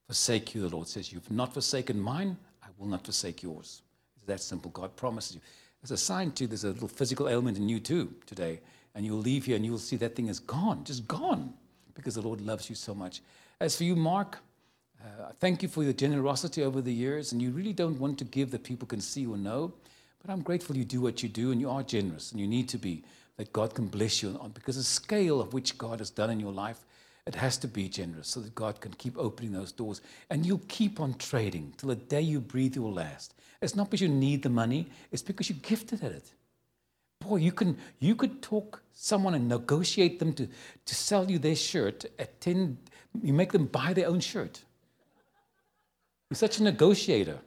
[0.06, 1.12] forsake you, the Lord says.
[1.12, 3.82] You've not forsaken mine, I will not forsake yours.
[4.16, 4.70] It's that simple.
[4.70, 5.40] God promises you.
[5.82, 8.60] As a sign, too, there's a little physical ailment in you, too, today.
[8.94, 11.54] And you'll leave here and you'll see that thing is gone, just gone,
[11.94, 13.22] because the Lord loves you so much.
[13.60, 14.38] As for you, Mark,
[15.00, 18.24] uh, thank you for your generosity over the years, and you really don't want to
[18.24, 19.72] give that people can see or know.
[20.24, 22.68] But I'm grateful you do what you do, and you are generous, and you need
[22.68, 23.02] to be,
[23.36, 26.38] that God can bless you on, because the scale of which God has done in
[26.38, 26.84] your life,
[27.26, 30.00] It has to be generous so that God can keep opening those doors.
[30.28, 33.34] And you'll keep on trading till the day you breathe your last.
[33.60, 36.32] It's not because you need the money, it's because you're gifted at it.
[37.20, 40.48] Boy, you can you could talk someone and negotiate them to,
[40.84, 42.78] to sell you their shirt at 10,
[43.22, 44.62] you make them buy their own shirt.
[46.30, 47.38] You're such a negotiator,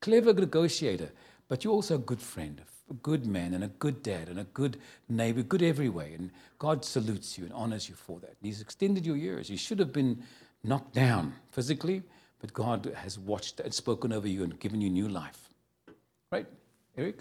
[0.00, 1.10] clever negotiator,
[1.48, 2.60] but you're also a good friend,
[2.90, 4.78] a good man, and a good dad, and a good
[5.08, 6.14] neighbor, good every way.
[6.14, 8.36] And God salutes you and honors you for that.
[8.42, 9.48] He's extended your years.
[9.48, 10.22] You should have been
[10.64, 12.02] knocked down physically,
[12.40, 15.48] but God has watched and spoken over you and given you new life.
[16.32, 16.46] Right,
[16.96, 17.18] Eric?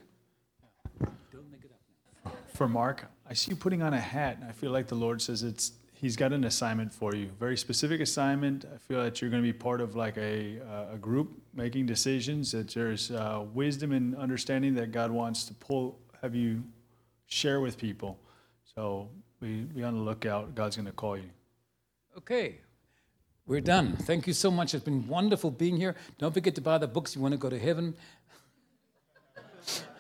[2.47, 4.38] For Mark, I see you putting on a hat.
[4.39, 5.73] And I feel like the Lord says it's
[6.06, 8.65] He's got an assignment for you, very specific assignment.
[8.65, 11.85] I feel that you're going to be part of like a, uh, a group making
[11.85, 12.52] decisions.
[12.52, 16.64] That there's uh, wisdom and understanding that God wants to pull, have you
[17.27, 18.19] share with people.
[18.76, 20.53] So be, be on the lookout.
[20.53, 21.30] God's going to call you.
[22.18, 22.60] Okay,
[23.47, 23.95] we're done.
[23.95, 24.73] Thank you so much.
[24.73, 25.95] It's been wonderful being here.
[26.18, 27.15] Don't forget to buy the books.
[27.15, 27.95] You want to go to heaven.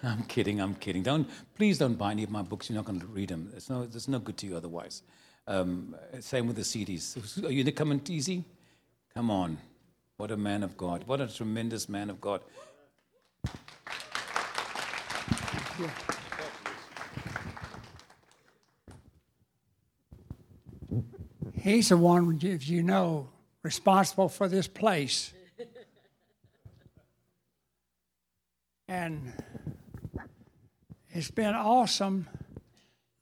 [0.05, 0.61] I'm kidding.
[0.61, 1.03] I'm kidding.
[1.03, 2.69] Don't please don't buy any of my books.
[2.69, 3.51] You're not going to read them.
[3.55, 3.81] It's no.
[3.81, 5.01] It's no good to you otherwise.
[5.47, 7.43] Um, same with the CDs.
[7.43, 8.45] Are you coming easy?
[9.13, 9.57] Come on.
[10.17, 11.03] What a man of God.
[11.07, 12.41] What a tremendous man of God.
[21.53, 23.29] He's the one, as you know,
[23.63, 25.33] responsible for this place.
[28.87, 29.33] And
[31.15, 32.27] it's been awesome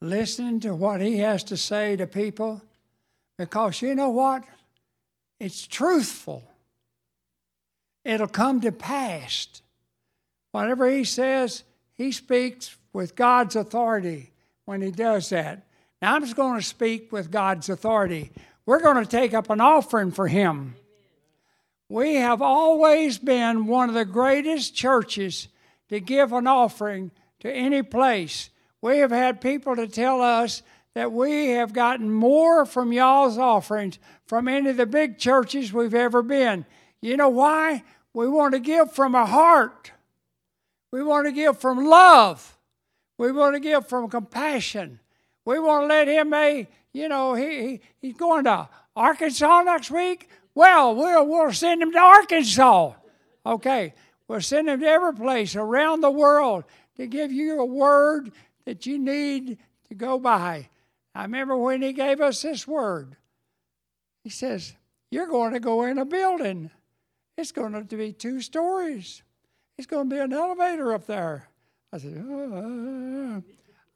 [0.00, 2.60] listening to what he has to say to people
[3.38, 4.42] because you know what?
[5.38, 6.42] It's truthful.
[8.04, 9.46] It'll come to pass.
[10.50, 11.62] Whatever he says,
[11.92, 14.32] he speaks with God's authority
[14.64, 15.64] when he does that.
[16.02, 18.32] Now, I'm just going to speak with God's authority.
[18.66, 20.74] We're going to take up an offering for him.
[21.88, 25.46] We have always been one of the greatest churches
[25.90, 27.12] to give an offering
[27.44, 28.48] to any place.
[28.80, 30.62] We have had people to tell us
[30.94, 35.94] that we have gotten more from y'all's offerings from any of the big churches we've
[35.94, 36.64] ever been.
[37.02, 37.84] You know why?
[38.14, 39.92] We want to give from our heart.
[40.90, 42.56] We want to give from love.
[43.18, 45.00] We want to give from compassion.
[45.44, 49.90] We want to let him a, you know, he, he he's going to Arkansas next
[49.90, 50.30] week.
[50.54, 52.92] Well, we'll we'll send him to Arkansas.
[53.44, 53.92] Okay.
[54.28, 56.64] We'll send him to every place around the world
[56.96, 58.32] to give you a word
[58.64, 59.58] that you need
[59.88, 60.68] to go by.
[61.14, 63.16] I remember when he gave us this word.
[64.22, 64.74] He says,
[65.10, 66.70] You're going to go in a building.
[67.36, 69.22] It's going to be two stories.
[69.76, 71.48] It's going to be an elevator up there.
[71.92, 73.42] I said, oh.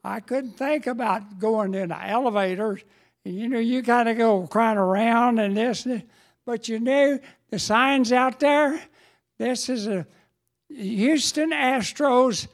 [0.05, 2.81] I couldn't think about going in an elevator.
[3.25, 6.03] You know, you kind of go crying around and this, and this,
[6.47, 7.21] but you knew
[7.51, 8.81] the signs out there.
[9.39, 10.07] This is a
[10.69, 12.49] Houston Astros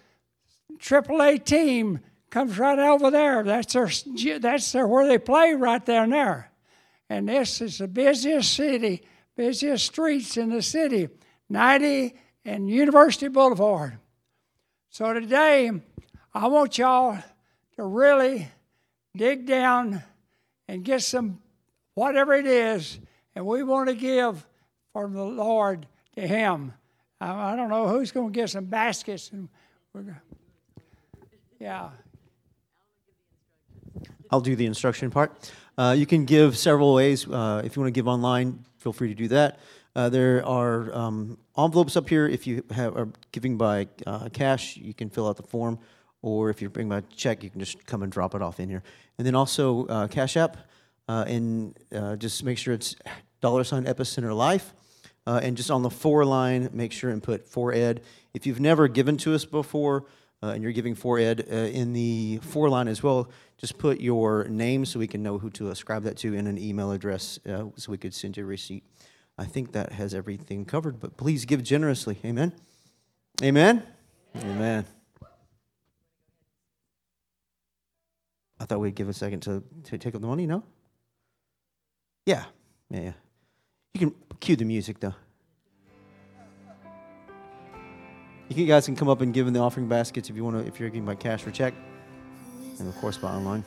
[0.79, 3.43] AAA team comes right over there.
[3.43, 6.51] That's their, that's their, where they play right down there.
[7.09, 9.03] And this is the busiest city,
[9.37, 11.09] busiest streets in the city,
[11.49, 12.15] 90
[12.45, 13.99] and University Boulevard.
[14.91, 15.71] So today,
[16.33, 17.19] I want y'all
[17.77, 18.49] to really
[19.17, 20.03] dig down
[20.69, 21.41] and get some,
[21.95, 22.99] whatever it is,
[23.35, 24.47] and we want to give
[24.93, 25.87] from the Lord
[26.17, 26.73] to Him.
[27.21, 29.49] I, I don't know who's going to get some baskets, and
[29.93, 30.21] we're
[31.65, 31.89] yeah.
[34.31, 35.51] I'll do the instruction part.
[35.79, 37.27] Uh, you can give several ways.
[37.27, 39.59] Uh, if you want to give online, feel free to do that.
[39.97, 42.29] Uh, there are um, envelopes up here.
[42.29, 45.79] If you have, are giving by uh, cash, you can fill out the form,
[46.21, 48.69] or if you're bringing by check, you can just come and drop it off in
[48.69, 48.83] here.
[49.17, 50.59] And then also uh, Cash App,
[51.09, 51.75] uh, and
[52.19, 52.95] just make sure it's
[53.41, 54.75] dollar sign Epicenter Life.
[55.27, 58.03] and just on the for line, make sure and put for ed.
[58.35, 60.05] If you've never given to us before,
[60.45, 63.99] uh, and you're giving for ed uh, in the for line as well, just put
[63.99, 67.39] your name so we can know who to ascribe that to and an email address
[67.49, 68.85] uh, so we could send you a receipt.
[69.39, 72.19] I think that has everything covered, but please give generously.
[72.25, 72.53] Amen.
[73.43, 73.83] Amen.
[74.37, 74.85] Amen.
[78.61, 80.63] I thought we'd give a second to, to take up the money, no?
[82.27, 82.45] Yeah,
[82.91, 83.13] yeah.
[83.95, 85.15] You can cue the music though.
[88.49, 90.67] You guys can come up and give in the offering baskets if you want to,
[90.67, 91.75] if you're giving by cash or check,
[92.79, 93.65] and of course by online.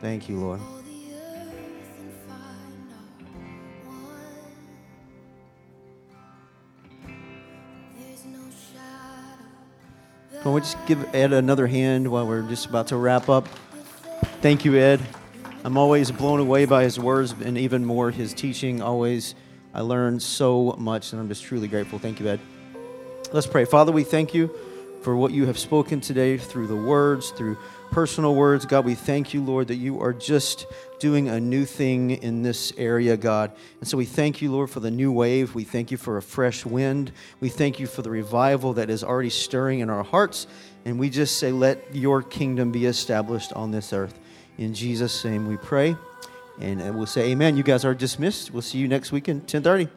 [0.00, 0.60] Thank you, Lord.
[10.42, 13.48] Can we just give Ed another hand while we're just about to wrap up?
[14.40, 15.00] Thank you, Ed.
[15.64, 18.80] I'm always blown away by his words and even more his teaching.
[18.80, 19.34] Always,
[19.74, 21.98] I learn so much, and I'm just truly grateful.
[21.98, 22.40] Thank you, Ed.
[23.32, 23.64] Let's pray.
[23.64, 24.54] Father, we thank you
[25.02, 27.58] for what you have spoken today through the words, through
[27.90, 28.66] personal words.
[28.66, 30.66] God, we thank you, Lord, that you are just
[31.00, 33.50] doing a new thing in this area, God.
[33.80, 35.56] And so we thank you, Lord, for the new wave.
[35.56, 37.10] We thank you for a fresh wind.
[37.40, 40.46] We thank you for the revival that is already stirring in our hearts.
[40.84, 44.18] And we just say, let your kingdom be established on this earth.
[44.58, 45.96] In Jesus' name we pray.
[46.60, 47.56] And uh, we'll say amen.
[47.56, 48.52] You guys are dismissed.
[48.52, 49.88] We'll see you next weekend, 1030.